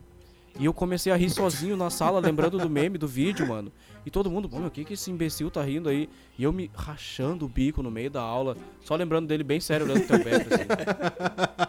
[0.59, 3.73] E eu comecei a rir sozinho na sala, lembrando do meme, do vídeo, mano.
[4.05, 6.09] E todo mundo, mano, o que que esse imbecil tá rindo aí?
[6.39, 9.87] E eu me rachando o bico no meio da aula, só lembrando dele bem sério,
[9.87, 10.65] olhando pro teu Beto, assim.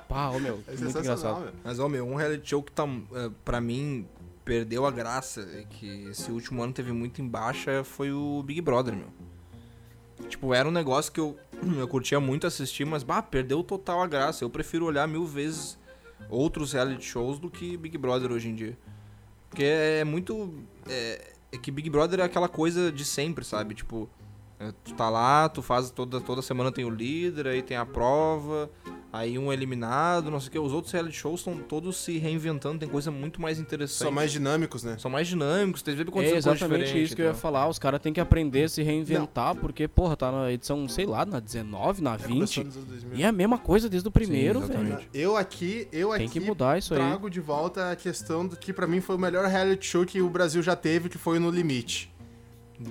[0.07, 1.41] Pá, ô meu, É muito engraçado.
[1.41, 1.51] meu.
[1.63, 4.05] Mas, ó, meu, um reality show que tá, eh, pra mim,
[4.43, 8.61] perdeu a graça, e que esse último ano teve muito em baixa, foi o Big
[8.61, 9.07] Brother, meu.
[10.27, 11.37] Tipo, era um negócio que eu,
[11.77, 14.43] eu curtia muito assistir, mas, bah, perdeu total a graça.
[14.43, 15.77] Eu prefiro olhar mil vezes
[16.29, 18.77] outros reality shows do que Big Brother hoje em dia.
[19.49, 20.53] Porque é muito...
[20.87, 23.75] É, é que Big Brother é aquela coisa de sempre, sabe?
[23.75, 24.09] Tipo,
[24.83, 28.69] tu tá lá, tu faz toda, toda semana tem o líder, aí tem a prova,
[29.11, 30.59] aí um é eliminado, não sei o que.
[30.59, 34.03] Os outros reality shows estão todos se reinventando, tem coisa muito mais interessante.
[34.03, 34.97] São mais dinâmicos, né?
[34.99, 37.67] São mais dinâmicos, tem sempre É exatamente diferentes, isso que eu ia falar.
[37.67, 41.25] Os caras têm que aprender a se reinventar, porque, porra, tá na edição, sei lá,
[41.25, 42.27] na 19, na 20.
[42.33, 43.17] Começou nos anos 2000.
[43.19, 44.79] E é a mesma coisa desde o primeiro, Sim, velho.
[44.81, 45.09] exatamente.
[45.13, 46.99] Eu aqui, eu Tem aqui que mudar isso aí.
[46.99, 50.21] trago de volta a questão do que pra mim foi o melhor reality show que
[50.21, 52.11] o Brasil já teve, que foi o No Limite.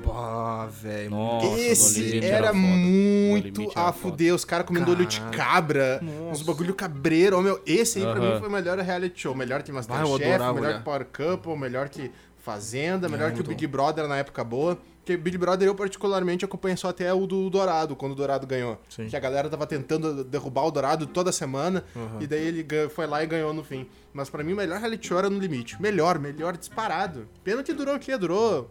[0.04, 1.10] Bah, velho.
[1.58, 6.30] Esse era, muito era a fuder, os caras comendo olho de cabra, Nossa.
[6.30, 7.38] uns bagulho cabreiro.
[7.38, 8.34] Ô, meu, esse aí pra Aham.
[8.34, 9.34] mim foi o melhor reality show.
[9.34, 10.78] Melhor que Ah, Masterchef, adorava melhor olhar.
[10.78, 12.10] que Power Couple, melhor que
[12.42, 14.78] Fazenda, É, melhor que o Big Brother na época boa.
[15.00, 18.78] Porque Big Brother eu particularmente acompanho só até o do Dourado, quando o Dourado ganhou.
[18.88, 19.08] Sim.
[19.08, 21.84] Que a galera tava tentando derrubar o Dourado toda semana,
[22.18, 23.86] e daí ele foi lá e ganhou no fim.
[24.12, 25.80] Mas pra mim o melhor reality show era no limite.
[25.82, 27.28] Melhor, melhor disparado.
[27.44, 28.16] Pena que durou o quê?
[28.16, 28.70] Durou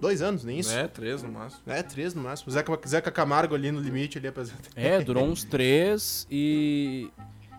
[0.00, 0.72] dois anos, nem isso.
[0.72, 1.62] É, três no máximo.
[1.66, 2.52] É, três no máximo.
[2.52, 4.68] Zeca, Zeca Camargo ali no limite, ali apresenta.
[4.74, 7.10] É, durou uns três e.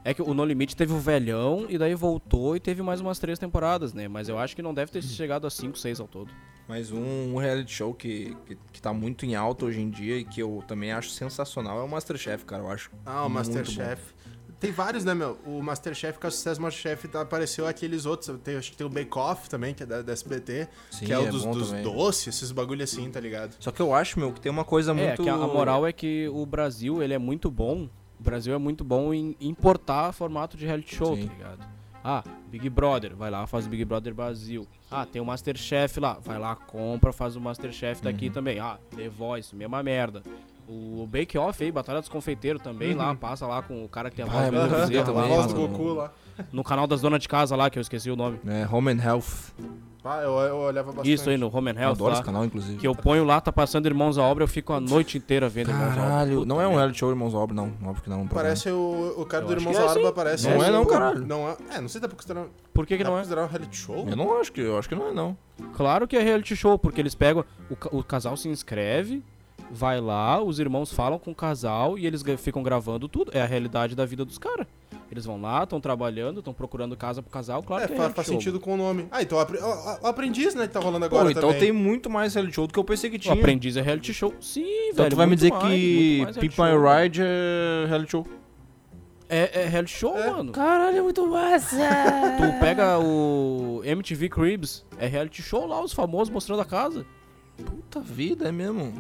[0.04, 3.20] É que o No Limite teve o velhão e daí voltou e teve mais umas
[3.20, 4.08] três temporadas, né?
[4.08, 6.32] Mas eu acho que não deve ter chegado a cinco, seis ao todo.
[6.68, 10.18] Mas um, um reality show que, que, que tá muito em alta hoje em dia
[10.18, 12.64] e que eu também acho sensacional é o Masterchef, cara.
[12.64, 12.90] Eu acho.
[13.06, 14.02] Ah, o Masterchef.
[14.62, 15.40] Tem vários, né, meu?
[15.46, 18.40] O Masterchef, que é o sucesso do Masterchef, tá, apareceu aqueles outros.
[18.44, 20.68] Tem, acho que tem o Bake Off também, que é da, da SBT.
[20.92, 21.84] Sim, que é o é dos, bom dos também.
[21.84, 23.56] doces, esses bagulho assim, tá ligado?
[23.60, 25.24] Só que eu acho, meu, que tem uma coisa É, muito.
[25.24, 27.90] que a, a moral é que o Brasil, ele é muito bom.
[28.20, 31.26] O Brasil é muito bom em importar formato de reality show, Sim.
[31.28, 31.66] tá ligado?
[32.04, 34.68] Ah, Big Brother, vai lá, faz o Big Brother Brasil.
[34.92, 38.32] Ah, tem o Masterchef lá, vai lá, compra, faz o Masterchef daqui Uhum.
[38.34, 38.60] também.
[38.60, 40.22] Ah, The Voice, mesma merda.
[40.68, 44.16] O Bake Off aí, Batalha dos Confeiteiros também lá, passa lá com o cara que
[44.16, 45.54] tem a voz Ah, é legal lá, também, voz do.
[45.68, 46.12] Goku lá.
[46.52, 48.40] no canal das donas de casa lá, que eu esqueci o nome.
[48.48, 49.52] É, Home and Health.
[50.04, 51.14] Ah, eu, eu olhava bastante.
[51.14, 52.14] Isso aí, no Home and Eu Health adoro lá.
[52.18, 52.78] esse canal, inclusive.
[52.80, 55.70] Que eu ponho lá, tá passando Irmãos à Obra, eu fico a noite inteira vendo
[55.70, 56.02] Irmãos à Obra.
[56.02, 57.72] Caralho, não é um reality show, Irmãos à Obra, não.
[57.86, 58.22] Óbvio que não.
[58.22, 58.26] é.
[58.34, 60.14] Parece o, o cara Eu do Irmãos é, Arba, sim.
[60.16, 60.50] parece.
[60.50, 61.24] Não é não, caralho.
[61.28, 61.58] Não é.
[61.70, 62.46] É, não sei se dá pra considerar.
[62.74, 63.18] Por que que não é?
[63.18, 64.08] considerar um reality show?
[64.10, 65.38] Eu não acho que eu acho que não é, não.
[65.74, 67.46] Claro que é reality show, porque eles pegam.
[67.70, 69.22] O, o casal se inscreve,
[69.74, 73.32] vai lá, os irmãos falam com o casal e eles ficam gravando tudo.
[73.34, 74.68] É a realidade da vida dos caras.
[75.12, 78.14] Eles vão lá, estão trabalhando, estão procurando casa pro casal, claro É, que é faz
[78.14, 78.24] show.
[78.36, 79.08] sentido com o nome.
[79.12, 81.60] Ah, então o apre- o- o aprendiz, né, que tá rolando Pô, agora então também.
[81.60, 83.34] tem muito mais reality show do que eu pensei que O tinha.
[83.34, 84.34] aprendiz é reality show.
[84.40, 85.10] Sim, Então velho.
[85.10, 87.04] tu vai me dizer mais, que Pimp reality My.
[87.04, 88.28] Ride é reality show.
[89.28, 90.30] É, é reality show, É.
[90.32, 90.52] mano.
[90.54, 91.76] Caralho, é muito massa!
[92.38, 97.06] Tu pega o MTV Cribs, é reality show lá, os famosos mostrando a casa.
[97.66, 98.94] Puta vida, é mesmo.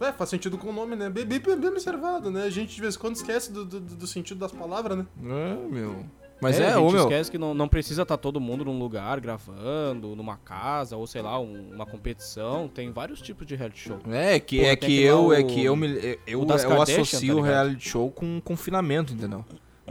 [0.00, 1.10] É, faz sentido com o nome, né?
[1.10, 2.44] Bem, bem, bem observado, né?
[2.44, 5.06] A gente de vez em quando esquece do, do, do sentido das palavras, né?
[5.24, 6.04] É, meu.
[6.40, 7.02] Mas é, é, a ô gente meu.
[7.02, 11.20] esquece que não, não precisa estar todo mundo num lugar gravando, numa casa, ou sei
[11.20, 12.68] lá, um- uma competição.
[12.68, 13.98] Tem vários tipos de reality show.
[14.08, 16.62] É que Porra, é que eu é o- que eu me eu, eu, o das
[16.62, 19.44] eu Kardashian, associo tá o reality show com confinamento, entendeu?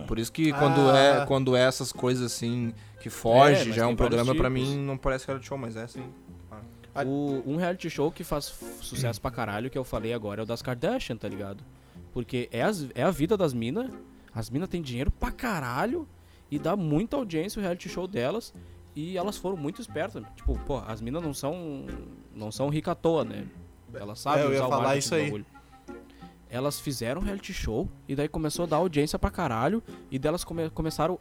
[0.07, 0.97] Por isso que quando Ah.
[0.97, 4.49] é quando é essas coisas assim que foge, mas já é um programa tipos.
[4.49, 6.03] mim não parece reality show, mas é assim.
[7.05, 8.45] O, um reality show que faz
[8.81, 11.63] sucesso pra caralho, que eu falei agora, é o das Kardashian, tá ligado?
[12.13, 13.89] Porque é, as- é a vida das minas.
[14.33, 16.07] As minas têm dinheiro pra caralho
[16.49, 18.53] e dá muita audiência o reality show delas.
[18.95, 20.23] E elas foram muito espertas.
[20.35, 21.85] Tipo, pô, as minas não são.
[22.35, 23.45] não são rica à toa, né?
[23.93, 25.45] Elas sabem É, eu ia usar falar isso aí.
[26.49, 30.69] elas fizeram reality show e daí começou a dar audiência pra caralho e delas come-
[30.69, 31.19] começaram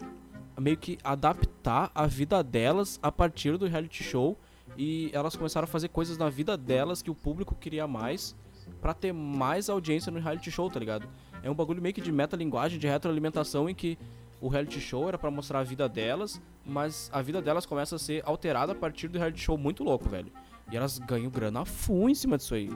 [0.58, 4.38] meio que adaptar a vida delas a partir do reality show
[4.76, 8.36] e elas começaram a fazer coisas na vida delas que o público queria mais
[8.80, 11.08] pra ter mais audiência no reality show, tá ligado?
[11.42, 13.98] É um bagulho meio que de metalinguagem, de retroalimentação em que
[14.40, 17.98] o reality show era pra mostrar a vida delas, mas a vida delas começa a
[17.98, 20.30] ser alterada a partir do reality show muito louco, velho.
[20.70, 22.68] E elas ganham grana full em cima disso aí.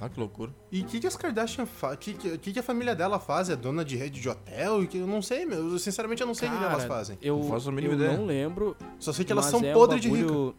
[0.00, 0.52] Ah, que loucura.
[0.70, 1.94] E o que, que as Kardashian fazem?
[1.94, 3.48] O que, que, que a família dela faz?
[3.48, 4.82] É dona de rede de hotel?
[4.82, 5.70] E que eu não sei, meu.
[5.70, 7.16] Eu, sinceramente, eu não sei o que elas fazem.
[7.22, 8.16] Eu, Não faço a mínima eu ideia.
[8.18, 8.76] não lembro.
[8.98, 10.54] Só sei que elas são é um podres de rica.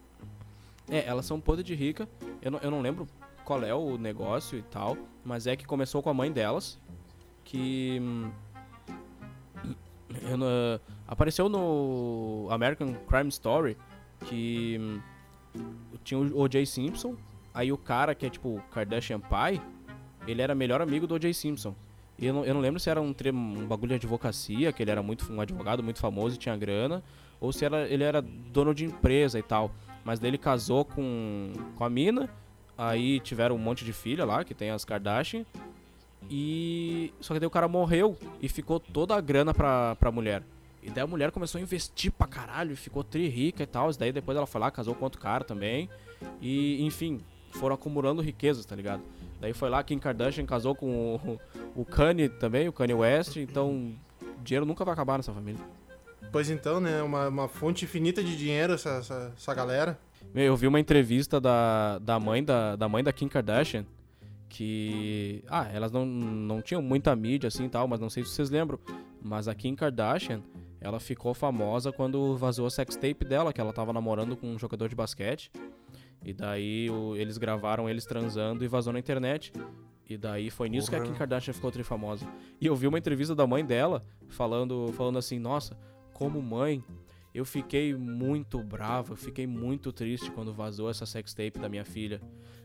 [0.89, 2.07] É, elas são podres de rica.
[2.41, 3.07] Eu não, eu não lembro
[3.43, 6.79] qual é o negócio e tal, mas é que começou com a mãe delas,
[7.43, 8.29] que hum,
[10.21, 13.77] eu não- apareceu no American Crime Story
[14.25, 15.01] que hum,
[16.03, 16.65] tinha o O.J.
[16.65, 17.15] Simpson,
[17.53, 19.61] aí o cara que é tipo Kardashian pai,
[20.27, 21.33] ele era melhor amigo do O.J.
[21.33, 21.75] Simpson.
[22.19, 24.89] E eu não, eu não lembro se era um, um bagulho de advocacia, que ele
[24.91, 27.03] era muito um advogado muito famoso e tinha grana,
[27.39, 29.71] ou se era, ele era dono de empresa e tal.
[30.07, 32.29] Mas daí ele casou com, com a mina,
[32.77, 35.45] aí tiveram um monte de filha lá, que tem as Kardashian,
[36.29, 37.13] e.
[37.19, 40.43] Só que daí o cara morreu e ficou toda a grana pra, pra mulher.
[40.81, 43.91] E daí a mulher começou a investir pra caralho, ficou tri rica e tal.
[43.91, 45.89] E daí depois ela foi lá, casou com outro cara também.
[46.39, 47.19] E, enfim,
[47.51, 49.03] foram acumulando riquezas, tá ligado?
[49.41, 51.15] Daí foi lá Kim Kardashian casou com
[51.75, 53.35] o, o Kanye também, o Kanye West.
[53.35, 53.93] Então,
[54.41, 55.59] dinheiro nunca vai acabar nessa família.
[56.31, 57.01] Pois então, né?
[57.01, 59.99] Uma, uma fonte infinita de dinheiro essa, essa, essa galera.
[60.35, 63.85] Eu vi uma entrevista da, da mãe da, da mãe da Kim Kardashian
[64.49, 68.29] que ah, elas não, não tinham muita mídia assim e tal, mas não sei se
[68.29, 68.79] vocês lembram,
[69.21, 70.41] mas a Kim Kardashian,
[70.79, 74.87] ela ficou famosa quando vazou a sextape dela, que ela tava namorando com um jogador
[74.87, 75.51] de basquete.
[76.23, 79.51] E daí o- eles gravaram eles transando e vazou na internet.
[80.09, 82.25] E daí foi nisso que a Kim Kardashian ficou famosa.
[82.61, 85.77] E eu vi uma entrevista da mãe dela falando, falando assim, nossa,
[86.17, 86.83] como mãe,
[87.33, 92.19] eu fiquei muito brava, eu fiquei muito triste quando vazou essa sextape da minha filha.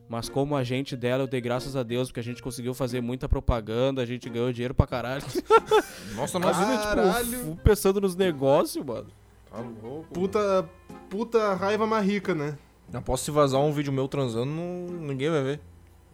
[0.08, 3.28] Mas como agente dela, eu dei graças a Deus, porque a gente conseguiu fazer muita
[3.28, 5.22] propaganda, a gente ganhou dinheiro pra caralho.
[6.16, 6.64] Nossa, nossa.
[6.64, 7.38] Caralho.
[7.38, 9.08] tipo, pensando nos negócios, mano.
[9.50, 10.08] Tá louco.
[10.12, 10.68] Puta,
[11.10, 12.56] puta raiva mais rica, né?
[12.92, 15.60] Aposto se vazar um vídeo meu transando, não- ninguém vai ver.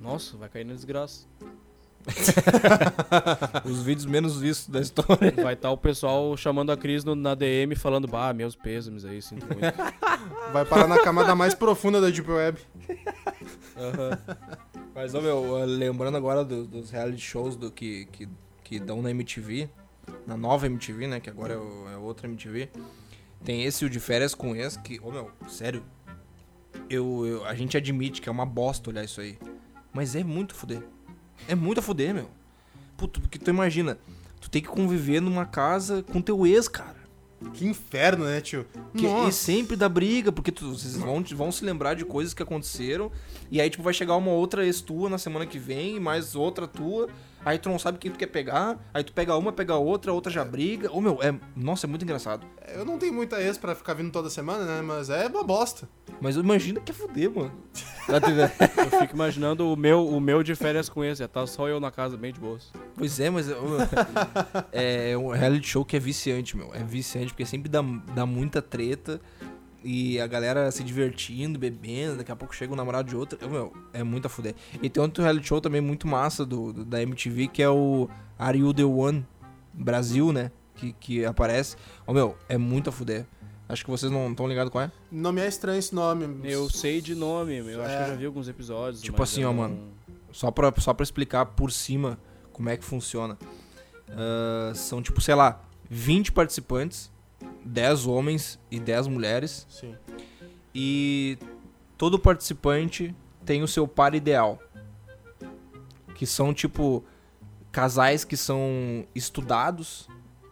[0.01, 1.27] Nossa, vai cair na desgraça.
[3.65, 5.33] Os vídeos menos vistos da história.
[5.43, 9.21] Vai estar o pessoal chamando a Cris no- na DM falando, bah, meus pêsames aí,
[9.23, 9.61] sinto muito.
[10.53, 12.59] Vai parar na camada mais profunda da Deep Web.
[14.95, 18.29] Mas, ó, meu, lembrando agora do- dos reality shows do que, que,
[18.65, 19.69] que dão na MTV,
[20.27, 22.69] na nova MTV, né, que agora é, o- é outra MTV,
[23.45, 25.83] tem esse, o de férias com ex, que, ô, meu, sério,
[26.91, 29.39] eu, eu- a gente admite que é uma bosta olhar isso aí,
[29.93, 30.83] mas é muito fuder.
[31.47, 32.29] É muito a fuder, meu.
[32.97, 33.99] Puto, porque tu imagina,
[34.41, 36.99] tu tem que conviver numa casa com teu ex, cara.
[37.55, 38.67] Que inferno, né, tio?
[38.97, 39.31] Que, e Nossa.
[39.31, 43.13] sempre dá briga, porque tu- vocês vão, vão se lembrar de coisas que aconteceram.
[43.49, 46.35] E aí, tipo, vai chegar uma outra ex tua na semana que vem, e mais
[46.35, 47.09] outra tua.
[47.45, 48.79] Aí tu não sabe quem tu quer pegar.
[48.93, 50.93] Aí tu pega uma, pega outra, a outra já briga.
[50.93, 51.35] Ô meu, é.
[51.57, 52.47] Nossa, é muito engraçado.
[52.75, 54.83] Eu não tenho muita ex pra ficar vindo toda semana, né?
[54.83, 55.89] Mas é uma bosta.
[56.21, 57.53] Mas imagina que é fuder, mano.
[58.09, 61.91] Eu fico imaginando o meu, o meu de férias com esse, tá só eu na
[61.91, 62.73] casa bem de boas.
[62.97, 63.49] pois é, mas.
[63.51, 63.79] ô, meu,
[64.73, 66.75] é um reality show que é viciante, meu.
[66.75, 67.83] É viciante, porque sempre dá,
[68.15, 69.21] dá muita treta.
[69.85, 73.39] E a galera se divertindo, bebendo, daqui a pouco chega um namorado de outra.
[73.49, 74.55] Meu, é muito a fuder.
[74.83, 78.09] E tem outro reality show também muito massa do, do- da MTV, que é o
[78.39, 79.25] Are You The One
[79.73, 80.51] Brasil, né?
[80.75, 81.77] Que, que aparece.
[82.07, 83.25] Ô meu, é muito a fuder.
[83.69, 84.91] Acho que vocês não estão ligados qual é.
[85.13, 86.41] Não me é estranho esse nome.
[86.43, 88.09] Eu sei de nome, eu acho que eu É.
[88.09, 89.01] já vi alguns episódios.
[89.03, 89.93] Tipo assim, ó, não- mano.
[90.33, 92.19] Só pra, só pra explicar por cima
[92.53, 93.39] como é que funciona.
[94.11, 97.11] Ah, são tipo, sei lá, 20 participantes,
[97.65, 99.67] 10 homens e 10 mulheres.
[99.69, 99.95] Sim.
[100.75, 101.39] E
[101.97, 104.59] todo participante tem o seu par ideal.
[106.15, 107.05] Que são tipo
[107.71, 110.09] casais que são estudados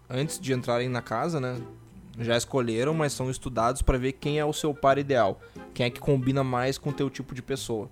[0.08, 1.60] antes de entrarem na casa, né?
[2.18, 5.40] Já escolheram, mas são estudados pra ver quem é o seu par ideal,
[5.74, 7.90] quem é que combina mais com o teu tipo de pessoa.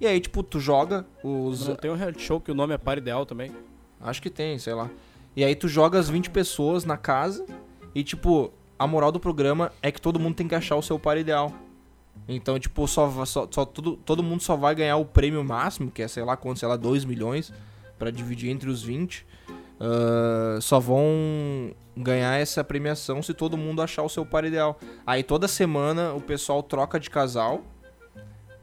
[0.00, 2.78] E aí, tipo, tu joga os Não tem um reality show que o nome é
[2.78, 3.52] par ideal também?
[4.00, 4.90] Acho que tem, sei lá.
[5.34, 7.46] E aí tu joga as 20 pessoas na casa
[7.94, 10.98] e, tipo, a moral do programa é que todo mundo tem que achar o seu
[10.98, 11.52] par ideal.
[12.28, 16.02] Então, tipo, só, só, só todo, todo mundo só vai ganhar o prêmio máximo, que
[16.02, 17.52] é, sei lá, quanto, sei lá, 2 milhões,
[17.98, 19.26] pra dividir entre os 20.
[19.82, 24.78] Ah, só vão ganhar essa premiação se todo mundo achar o seu par ideal.
[25.04, 27.64] Aí toda semana o pessoal troca de casal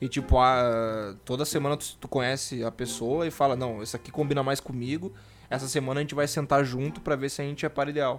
[0.02, 4.12] E tipo, a, toda semana tu, tu conhece a pessoa e fala, não, esse aqui
[4.12, 5.14] combina mais comigo.
[5.50, 8.18] Essa semana a gente vai sentar junto pra ver se a gente é par ideal.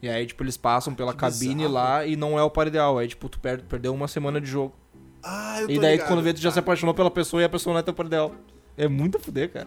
[0.00, 1.72] E aí, tipo, eles passam pela Que cabine bizarro.
[1.74, 2.98] lá e não é o par ideal.
[2.98, 4.74] Aí, tipo, tu per- perdeu uma semana de jogo.
[5.22, 6.06] Ah, eu tô E daí, ligado.
[6.08, 8.06] quando vê, tu já se apaixonou pela pessoa e a pessoa não é teu par
[8.06, 8.32] ideal.
[8.76, 9.66] É muito a fuder, cara.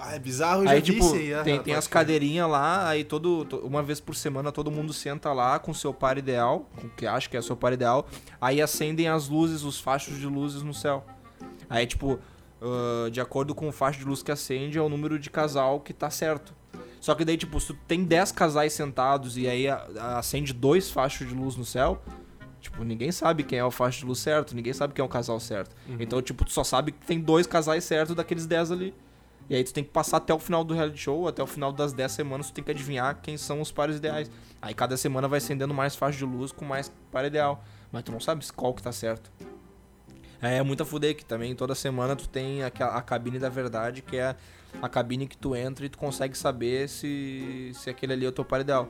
[0.00, 1.32] Ah, é bizarro, eu Aí, tipo, isso aí.
[1.44, 5.32] tem, tem as cadeirinhas lá, aí todo, to- uma vez por semana todo mundo senta
[5.32, 8.06] lá com seu par ideal, com o que acha que é seu par ideal,
[8.40, 11.04] aí acendem as luzes, os fachos de luzes no céu.
[11.68, 12.18] Aí, tipo,
[12.62, 15.80] ah, de acordo com o facho de luz que acende, é o número de casal
[15.80, 16.54] que tá certo.
[17.00, 19.66] Só que daí, tipo, se tu tem 10 casais sentados e aí
[20.16, 22.02] acende dois fachos de luz no céu,
[22.60, 25.08] tipo, ninguém sabe quem é o facho de luz certo, ninguém sabe quem é o
[25.08, 25.74] casal certo.
[26.00, 28.94] Então, tipo, tu só sabe que tem dois casais certos daqueles 10 ali.
[29.50, 31.72] E aí tu tem que passar até o final do reality show, até o final
[31.72, 34.30] das 10 semanas, tu tem que adivinhar quem são os pares ideais.
[34.60, 37.64] Aí cada semana vai acendendo mais faixa de luz com mais par ideal.
[37.90, 39.30] Mas tu não sabe qual que tá certo.
[40.40, 43.48] É, é muito a fuder que também toda semana tu tem aquela, a cabine da
[43.48, 44.36] verdade, que é
[44.80, 48.32] a cabine que tu entra e tu consegue saber se, se aquele ali é o
[48.32, 48.88] teu par ideal.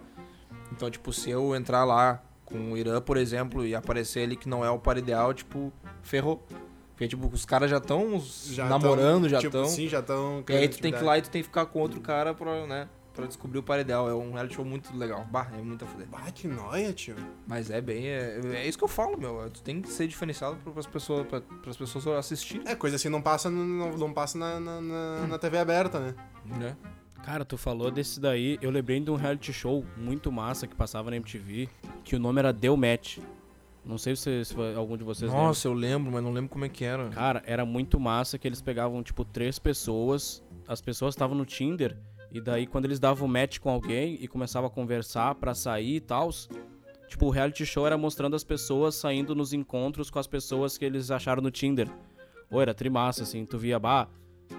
[0.73, 4.49] Então, tipo, se eu entrar lá com o Irã, por exemplo, e aparecer ali que
[4.49, 6.47] não é o par ideal, tipo, ferrou.
[6.91, 8.21] Porque, tipo, os caras já estão
[8.69, 9.71] namorando, tão, já tipo, estão.
[9.71, 10.45] Sim, já estão.
[10.49, 12.35] E aí tu tem que ir lá e tu tem que ficar com outro cara
[12.35, 14.09] pra, né, pra descobrir o par ideal.
[14.09, 15.27] É um reality show muito legal.
[15.31, 16.07] Bah, é muito a fuder.
[16.07, 17.17] Bah, que nóia, tio.
[17.47, 18.07] Mas é bem.
[18.07, 19.51] É, é isso que eu falo, meu.
[19.51, 22.63] Tu tem que ser diferenciado para as pessoas, pra, pras pessoas assistirem.
[22.67, 26.15] É, coisa assim não passa, não, não passa na, na, na- na TV aberta, né?
[26.45, 26.77] Né?
[27.25, 31.11] Cara, tu falou desse daí, eu lembrei de um reality show muito massa que passava
[31.11, 31.69] na MTV,
[32.05, 33.19] que o nome era Deu Match.
[33.85, 35.47] Não sei se, se algum de vocês lembra.
[35.47, 37.09] Nossa, eu lembro, mas não lembro como é que era.
[37.09, 41.97] Cara, era muito massa que eles pegavam, tipo, três pessoas, as pessoas estavam no Tinder,
[42.31, 46.01] e daí quando eles davam match com alguém e começavam a conversar pra sair e
[46.01, 46.31] tal,
[47.09, 50.85] tipo, o reality show era mostrando as pessoas saindo nos encontros com as pessoas que
[50.85, 51.89] eles acharam no Tinder.
[52.51, 54.09] Ou era trimassa, assim, tu via, bah,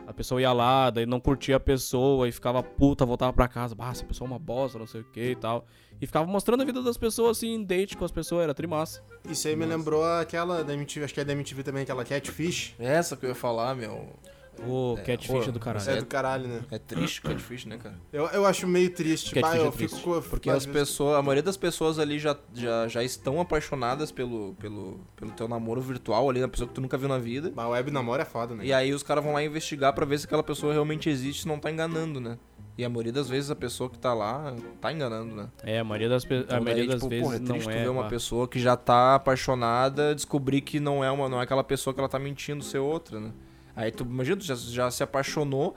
[0.05, 3.75] a pessoa ia lá, daí não curtia a pessoa e ficava puta, voltava pra casa,
[3.75, 5.65] bah, essa pessoa é uma bosta, não sei o que e tal.
[6.01, 9.03] E ficava mostrando a vida das pessoas, assim, em date com as pessoas, era trimassa.
[9.29, 12.75] Isso aí me lembrou aquela da MTV, acho que é da MTV também, aquela Catfish.
[12.79, 14.07] Essa que eu ia falar, meu.
[14.65, 15.81] O catfish pô, do caralho.
[15.81, 16.61] Isso é do caralho, né?
[16.71, 17.95] É triste Catfish, né, cara?
[18.11, 19.33] Eu, eu acho meio triste.
[19.33, 19.95] Catfish Bah, eu é triste.
[19.97, 24.55] fico, Porque as pessoas, a maioria das pessoas ali já, já, já estão apaixonadas pelo,
[24.59, 27.51] pelo, pelo teu namoro virtual ali, na pessoa que tu nunca viu na vida.
[27.55, 28.65] Bah, web namoro é foda, né?
[28.65, 31.47] E aí os caras vão lá investigar pra ver se aquela pessoa realmente existe e
[31.47, 32.37] não tá enganando, né?
[32.77, 35.49] E a maioria das vezes a pessoa que tá lá tá enganando, né?
[35.63, 37.45] É, a maioria das, pe- a Então, maioria daí, das tipo, vezes porra, é não
[37.47, 37.83] triste tu é.
[37.83, 38.09] ver uma pá.
[38.09, 41.99] pessoa que já tá apaixonada descobrir que não é, uma, não é aquela pessoa que
[41.99, 43.31] ela tá mentindo ser outra, né?
[43.75, 45.75] Aí tu, imagina, tu já, já se apaixonou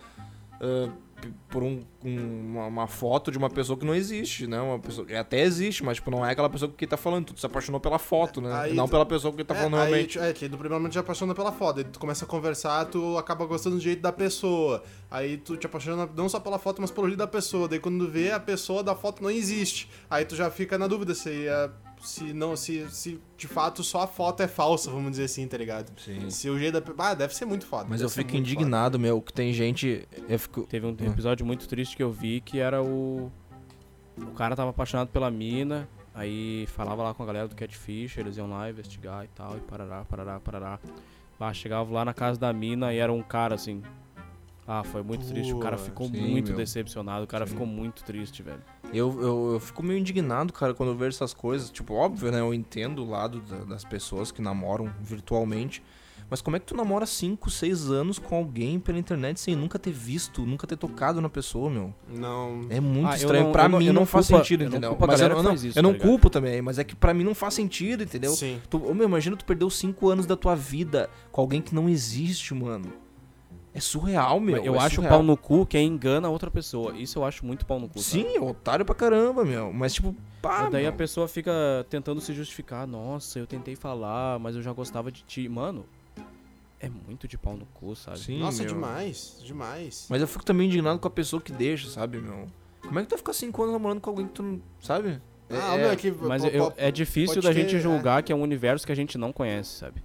[1.20, 4.60] p- por um- um- uma, foto de uma pessoa que não existe, né?
[4.60, 7.46] Uma pessoa, até existe, mas tipo, não é aquela pessoa que tá falando, tu se
[7.46, 8.52] apaixonou pela foto, né?
[8.52, 10.18] Aí não pela pessoa que tá é, falando aí, realmente.
[10.18, 13.16] é, que no primeiro momento já apaixona pela foto, aí tu começa a conversar, tu
[13.18, 14.82] acaba gostando do jeito da pessoa.
[15.10, 17.68] Aí tu te apaixona não só pela foto, mas pelo jeito da pessoa.
[17.68, 19.88] Daí quando vê, a pessoa da foto não existe.
[20.10, 21.70] Aí tu já fica na dúvida se, é,
[22.02, 25.56] se não, se, se de fato só a foto é falsa, vamos dizer assim, tá
[25.56, 25.92] ligado?
[26.00, 26.28] Sim.
[26.30, 26.94] Se o jeito da.
[26.98, 27.86] Ah, deve ser muito foda.
[27.88, 30.06] Mas eu fico indignado, meu, que tem gente.
[30.28, 30.62] Eu fico.
[30.66, 30.96] Teve um Hum.
[31.06, 33.30] episódio muito triste que eu vi que era o.
[34.18, 38.36] O cara tava apaixonado pela mina, aí falava lá com a galera do Catfish, eles
[38.36, 40.80] iam lá investigar e tal, e parará, parará, parará.
[41.38, 43.82] Bah, chegava lá na casa da mina e era um cara assim.
[44.66, 45.52] Ah, foi muito triste.
[45.52, 46.56] O cara Pô, ficou sim, muito meu.
[46.56, 47.52] decepcionado, o cara Sim.
[47.52, 48.60] ficou muito triste, velho.
[48.92, 51.68] Eu, eu, eu fico meio indignado, cara, quando eu vejo essas coisas.
[51.70, 52.40] Tipo, óbvio, né?
[52.40, 55.82] Eu entendo o lado da- das pessoas que namoram virtualmente.
[56.30, 59.78] Mas como é que tu namora 5, 6 anos com alguém pela internet sem nunca
[59.78, 61.92] ter visto, nunca ter tocado na pessoa, meu?
[62.08, 62.64] Não.
[62.70, 63.44] É muito Ah, estranho.
[63.46, 64.96] não- pra mim não, não faz culpo a- sentido, eu não entendeu?
[65.06, 67.34] Mas eu, não, isso, eu não tá culpo também, mas é que pra mim não
[67.34, 68.30] faz sentido, entendeu?
[68.32, 68.62] Sim.
[68.70, 72.54] Tu, meu, imagina tu perdeu 5 anos da tua vida com alguém que não existe,
[72.54, 72.90] mano.
[73.74, 74.62] É surreal, meu.
[74.62, 75.14] eu é acho surreal.
[75.14, 76.94] pau no cu quem engana outra pessoa.
[76.96, 77.98] Isso eu acho muito pau no cu.
[78.00, 78.22] sabe?
[78.24, 79.72] Sim, é otário pra caramba, meu.
[79.72, 80.98] Mas, tipo, pá, E daí a meu.
[80.98, 81.52] pessoa fica
[81.88, 82.86] tentando se justificar.
[82.86, 85.48] Nossa, eu tentei falar, mas eu já gostava de ti.
[85.48, 85.86] Mano,
[86.78, 88.18] é muito de pau no cu, sabe?
[88.18, 88.74] Sim, Nossa, meu.
[88.74, 89.38] demais.
[89.42, 90.06] Demais.
[90.10, 92.46] Mas eu fico também indignado com a pessoa que deixa, sabe, meu?
[92.82, 94.60] Como é que tu vai ficar 5 anos namorando com alguém que tu não.
[94.80, 95.18] Sabe?
[95.48, 96.10] Ah, meu, é que.
[96.10, 97.78] Mas pô, eu- pô, é difícil da ter, gente é.
[97.78, 100.02] julgar que é um universo que a gente não conhece, sabe?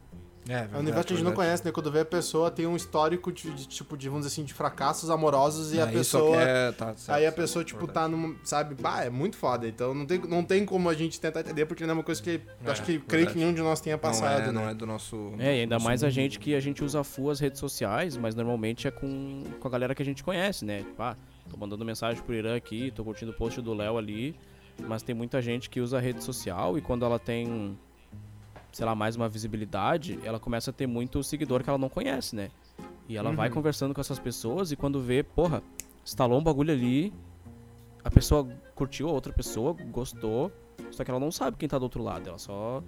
[0.50, 1.72] É, É um universo que a gente não conhece, né?
[1.72, 4.54] Quando vê a pessoa tem um histórico de, de, tipo, de, vamos dizer assim, de
[4.54, 6.38] fracassos amorosos e a pessoa.
[6.78, 8.12] tá, certo, Aí a certo, pessoa, tipo, verdade.
[8.12, 8.36] tá num.
[8.44, 8.76] Sabe?
[8.76, 9.68] Bah, é muito foda.
[9.68, 12.22] Então não tem, não tem como a gente tentar entender, porque não é uma coisa
[12.22, 12.40] que.
[12.66, 13.34] É, acho que creio verdade.
[13.34, 14.52] que nenhum de nós tenha passado, não é, né?
[14.52, 15.34] Não é do nosso.
[15.40, 16.14] É, e ainda nosso mais a mundo.
[16.14, 19.72] gente que a gente usa full as redes sociais, mas normalmente é com, com a
[19.72, 20.80] galera que a gente conhece, né?
[20.80, 21.18] Tipo, ah,
[21.50, 24.36] tô mandando mensagem pro Irã aqui, tô curtindo o post do Léo ali,
[24.88, 27.78] mas tem muita gente que usa a rede social e quando ela tem
[28.78, 32.36] sei lá, mais uma visibilidade, ela começa a ter muito seguidor que ela não conhece,
[32.36, 32.52] né?
[33.10, 35.64] E ela vai conversando com essas pessoas e quando vê, porra,
[36.06, 37.12] instalou um bagulho ali,
[38.04, 40.52] a pessoa curtiu, a outra pessoa gostou,
[40.92, 42.84] só que ela não sabe quem tá do outro lado, ela só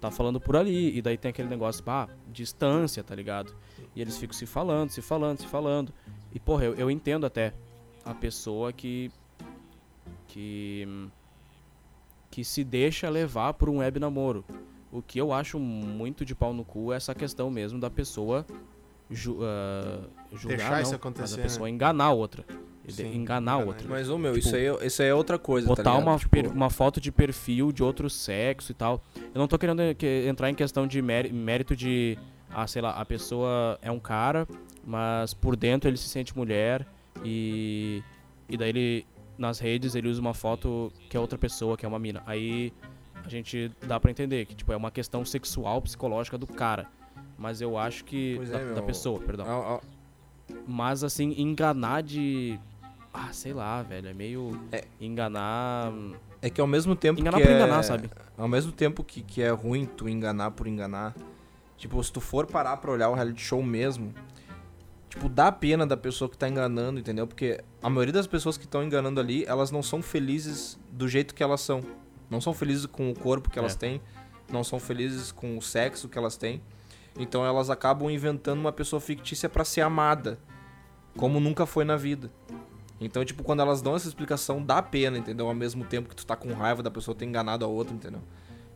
[0.00, 0.98] tá falando por ali.
[0.98, 3.54] E daí tem aquele negócio, pá, distância, tá ligado?
[3.94, 5.94] E eles ficam se falando, se falando, se falando.
[6.34, 7.54] E, porra, eu, eu entendo até
[8.04, 9.08] a pessoa que.
[10.26, 11.08] que.
[12.28, 14.44] que se deixa levar por um web namoro.
[14.90, 18.46] O que eu acho muito de pau no cu é essa questão mesmo da pessoa
[19.10, 20.00] ju, ah,
[20.32, 22.44] julgar, Deixar não, isso mas acontecer, a pessoa enganar a outra.
[22.88, 23.86] Sim, enganar a outra.
[23.86, 26.02] Mas, ô meu, Tipo, isso, aí, é- isso aí é outra coisa, tá botar ligado?
[26.08, 29.02] uma, Tipo, per- uma foto de perfil de outro sexo e tal.
[29.16, 32.16] Eu não tô querendo que- entrar em questão de méri- mérito de,
[32.50, 34.48] ah, sei lá, a pessoa é um cara,
[34.86, 36.86] mas por dentro ele se sente mulher
[37.22, 38.02] e
[38.48, 41.88] e daí ele nas redes ele usa uma foto que é outra pessoa, que é
[41.88, 42.22] uma mina.
[42.26, 42.72] Aí
[43.24, 46.86] a gente dá pra entender que tipo é uma questão sexual, psicológica do cara.
[47.36, 48.82] Mas eu acho que Pois é, da, da meu.
[48.84, 49.46] pessoa, perdão.
[49.46, 52.58] ah, ah, Mas assim, enganar de
[53.12, 54.84] ah, sei lá, velho, é meio É.
[55.00, 55.92] enganar
[56.42, 57.56] É que ao mesmo tempo Enganar que por é...
[57.56, 58.10] enganar, sabe?
[58.36, 61.14] Ao mesmo tempo que, que é ruim tu enganar por enganar,
[61.76, 64.14] tipo, se tu for parar pra olhar o reality show mesmo,
[65.08, 67.26] tipo, dá pena da pessoa que tá enganando, entendeu?
[67.26, 71.34] Porque a maioria das pessoas que estão enganando ali, elas não são felizes do jeito
[71.34, 71.82] que elas são.
[72.30, 73.78] Não são felizes com o corpo que elas É.
[73.78, 74.00] têm,
[74.50, 76.60] não são felizes com o sexo que elas têm.
[77.18, 80.38] Então elas acabam inventando uma pessoa fictícia pra ser amada,
[81.16, 82.30] como nunca foi na vida.
[83.00, 85.46] Então, tipo, quando elas dão essa explicação, dá pena, entendeu?
[85.48, 88.20] Ao mesmo tempo que tu tá com raiva da pessoa ter enganado a outra, entendeu?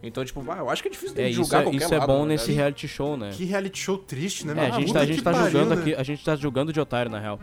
[0.01, 1.95] Então, tipo, vai, eu acho que é difícil de É, isso julgar é, qualquer isso
[1.95, 3.31] é lado, bom na nesse reality show, né?
[3.33, 4.53] Que reality show triste, né?
[4.53, 4.65] É, meu?
[4.65, 5.81] a gente, Puta tá, a gente tá pariu, julgando né?
[5.81, 7.41] aqui, a gente tá julgando de otário, na real.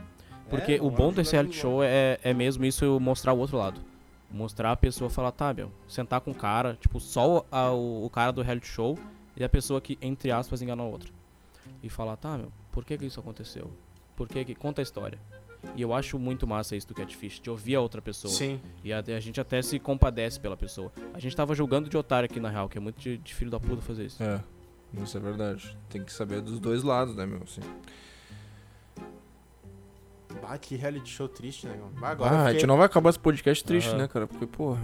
[0.49, 3.57] Porque É, o bom é desse reality show é, é mesmo isso, mostrar o outro
[3.57, 3.79] lado.
[4.31, 8.05] Mostrar a pessoa falar, tá, meu, sentar com o cara, tipo, só o, a- o,
[8.05, 8.97] o cara do reality show
[9.35, 11.09] e a pessoa que, entre aspas, enganou a outra.
[11.81, 13.71] E falar, tá, meu, por que que isso aconteceu?
[14.15, 14.53] Por que que...
[14.53, 15.17] Conta a história.
[15.75, 18.33] E eu acho muito massa isso do Catfish, de ouvir a outra pessoa.
[18.33, 18.59] Sim.
[18.83, 20.91] E a, a gente até se compadece pela pessoa.
[21.13, 23.49] A gente tava julgando de otário aqui, na real, que é muito de, de filho
[23.51, 24.21] da puta fazer isso.
[24.23, 24.41] É,
[25.01, 25.77] isso é verdade.
[25.89, 27.41] Tem que saber dos dois lados, né, meu?
[27.43, 27.61] Assim.
[30.49, 31.75] Bah, que reality show triste, né?
[32.01, 33.97] agora Ah, eu a fiquei- gente não vai acabar esse podcast triste, Aham.
[33.99, 34.25] né, cara?
[34.25, 34.81] Porque, porra,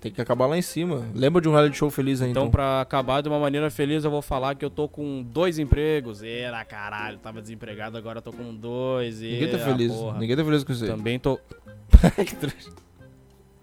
[0.00, 1.04] tem que acabar lá em cima.
[1.12, 2.50] Lembra de um reality show feliz aí, Então, então?
[2.52, 6.22] pra acabar de uma maneira feliz, eu vou falar que eu tô com dois empregos.
[6.22, 9.20] Era caralho, tava desempregado, agora eu tô com dois.
[9.20, 9.92] Ninguém tá feliz.
[9.92, 10.18] porra.
[10.20, 10.90] Ninguém tá feliz com isso aí.
[10.90, 11.38] Também tô.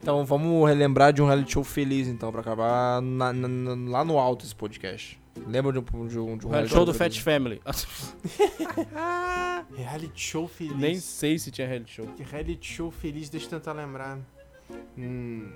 [0.01, 4.05] Então, vamos relembrar de um reality show feliz, então, pra acabar na- na- na- lá
[4.05, 5.19] no alto esse podcast.
[5.47, 7.19] Lembra de um, de um, de um reality show do Fat?
[7.21, 7.61] Family.
[9.75, 10.77] Reality show feliz.
[10.77, 12.07] Nem sei se tinha reality show.
[12.07, 14.17] Que reality show feliz, deixa eu tentar lembrar.
[14.97, 15.49] Hum...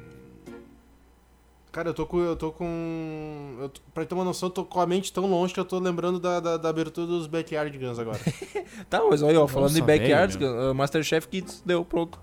[1.72, 2.20] Cara, eu tô com.
[2.20, 3.58] Eu tô com.
[3.62, 5.66] Eu tô, pra ter uma noção, eu tô com a mente tão longe que eu
[5.66, 8.20] tô lembrando da, da, da abertura dos Backyard Guns agora.
[8.90, 12.20] Tá, mas olha, ó, falando Nossa, em Backyards, velho, uh, Masterchef Kids deu, pronto.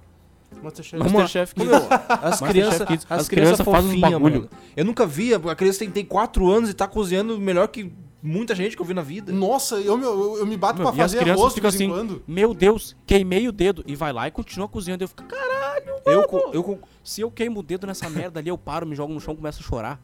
[0.62, 0.98] Masterchef.
[0.98, 1.68] Vamos Masterchef Kids.
[1.70, 1.80] meu,
[2.22, 4.34] as crianças, Kids, as crianças fazem uns fofinhas, bagulho.
[4.42, 4.50] mano.
[4.76, 7.92] Eu nunca vi, a criança tem, tem 4 anos e tá cozinhando melhor que
[8.22, 9.32] muita gente que eu vi na vida.
[9.32, 11.92] Nossa, eu, eu, eu me bato Meu, pra fazer arroz de ficam vez em assim,
[11.94, 12.22] quando.
[12.26, 13.84] meu Deus, queimei o dedo.
[13.86, 15.04] E vai lá e continua cozinhando.
[15.04, 16.50] Eu fico, caralho, Eu, mano.
[16.52, 19.20] eu, com- Se eu queimo o dedo nessa merda ali, eu paro, me jogo no
[19.20, 20.00] chão e começo a chorar.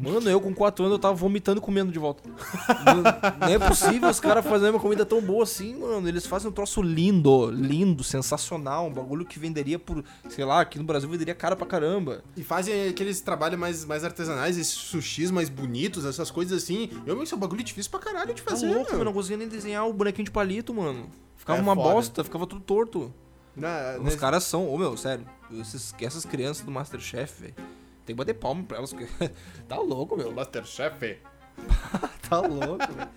[0.00, 2.28] Mano, eu com 4 anos eu tava vomitando comendo de volta.
[2.28, 6.08] não, não é possível os caras fazerem uma comida tão boa assim, mano.
[6.08, 8.86] Eles fazem um troço lindo, lindo, sensacional.
[8.88, 12.22] Um bagulho que venderia por, sei lá, aqui no Brasil venderia caro pra caramba.
[12.36, 16.90] E fazem aqueles trabalhos mais, mais artesanais, esses sushis mais bonitos, essas coisas assim.
[17.06, 19.00] Eu, meu, isso é um bagulho difícil pra caralho de Tá fazer, louco, meu.
[19.00, 21.06] eu não conseguia nem desenhar o bonequinho de palito, mano.
[21.36, 21.88] Ficava É uma foda.
[21.94, 23.12] bosta, ficava tudo torto.
[23.54, 25.26] Na- Os nesse- caras são, ô meu, sério,
[25.60, 27.54] esses, essas crianças do Masterchef, velho.
[28.04, 28.94] Tem que bater palma pra elas.
[29.68, 30.32] tá louco, meu.
[30.32, 31.18] Masterchef.
[32.28, 33.10] Tá louco, velho.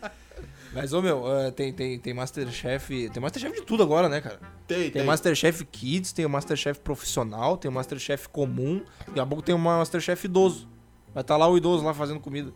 [0.73, 3.09] Mas, ô meu, eh, tem, tem, tem Masterchef.
[3.09, 4.41] Tem Masterchef de tudo agora, né, cara?
[4.67, 5.03] Tem, Tem tem.
[5.05, 9.57] Masterchef Kids, tem o Masterchef profissional, tem o Masterchef comum, daqui a pouco tem o
[9.57, 10.67] Masterchef idoso.
[11.13, 12.51] Vai estar lá o idoso lá fazendo comida.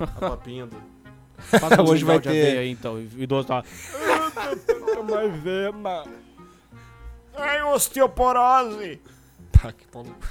[0.00, 0.76] A papinha do...
[1.38, 2.94] Faz um Hoje vai ter- aveia aí, então.
[2.94, 3.62] O idoso tá...
[5.08, 6.04] Mas vema.
[7.36, 9.00] Ai, osteoporose.
[9.52, 10.26] Tá, que pau no cu.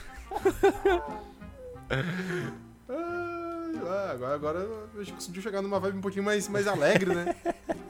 [4.15, 7.35] Agora, agora a gente conseguiu chegar numa vibe um pouquinho mais, mais alegre, né?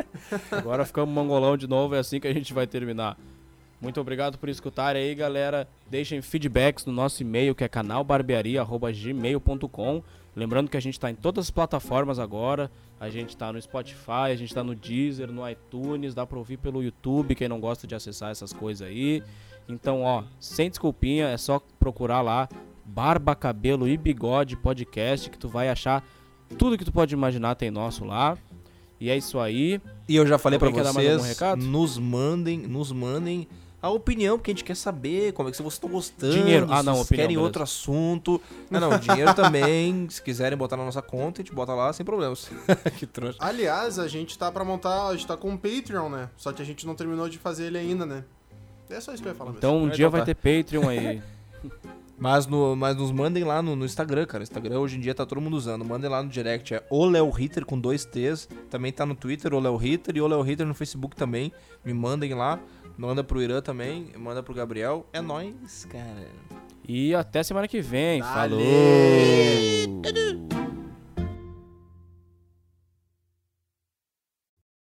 [0.52, 3.16] Agora ficamos mongolão de novo, é assim que a gente vai terminar.
[3.80, 5.68] Muito obrigado por escutar aí, galera.
[5.88, 10.02] Deixem feedbacks no nosso e-mail, que é canalbarbearia.gmail.com.
[10.36, 12.70] Lembrando que a gente tá em todas as plataformas agora.
[13.00, 16.58] A gente tá no Spotify, a gente tá no Deezer, no iTunes, dá pra ouvir
[16.58, 19.24] pelo YouTube, quem não gosta de acessar essas coisas aí.
[19.68, 22.48] Então, ó, sem desculpinha, é só procurar lá
[22.86, 26.04] Barba, Cabelo e Bigode Podcast, que tu vai achar
[26.58, 28.38] Tudo que tu pode imaginar tem nosso lá.
[29.00, 29.82] E é isso aí.
[30.08, 33.48] E eu já falei algum vocês, nos mandem, nos mandem
[33.86, 36.68] a opinião, porque a gente quer saber como é que vocês estão gostando, Dinheiro.
[36.70, 37.42] Ah, se não, opinião, querem beleza.
[37.42, 38.42] outro assunto.
[38.70, 42.06] Não, não, dinheiro também, se quiserem botar na nossa conta, a gente bota lá sem
[42.06, 42.50] problemas.
[42.98, 43.38] que trouxa.
[43.40, 46.30] Aliás, a gente tá pra montar, a gente tá com um Patreon, né?
[46.36, 48.24] Só que a gente não terminou de fazer ele ainda, né?
[48.90, 49.60] É só isso que eu ia falar mesmo.
[49.60, 50.18] Então um Então dia tá.
[50.18, 51.22] vai ter Patreon aí.
[52.18, 54.42] Mas, no, mas nos mandem lá no, no Instagram, cara.
[54.42, 55.84] Instagram hoje em dia tá todo mundo usando.
[55.84, 58.48] Mandem lá no direct, é o Léo Ritter com dois T's.
[58.70, 60.16] Também tá no Twitter, o Léo Ritter.
[60.16, 61.52] E o Léo Ritter no Facebook também.
[61.84, 62.60] Me mandem lá.
[62.98, 64.12] Manda pro Irã também.
[64.18, 65.06] Manda pro Gabriel.
[65.12, 66.28] É nóis, cara.
[66.88, 68.22] E até semana que vem.
[68.22, 68.60] Valeu.
[68.60, 70.55] Falou!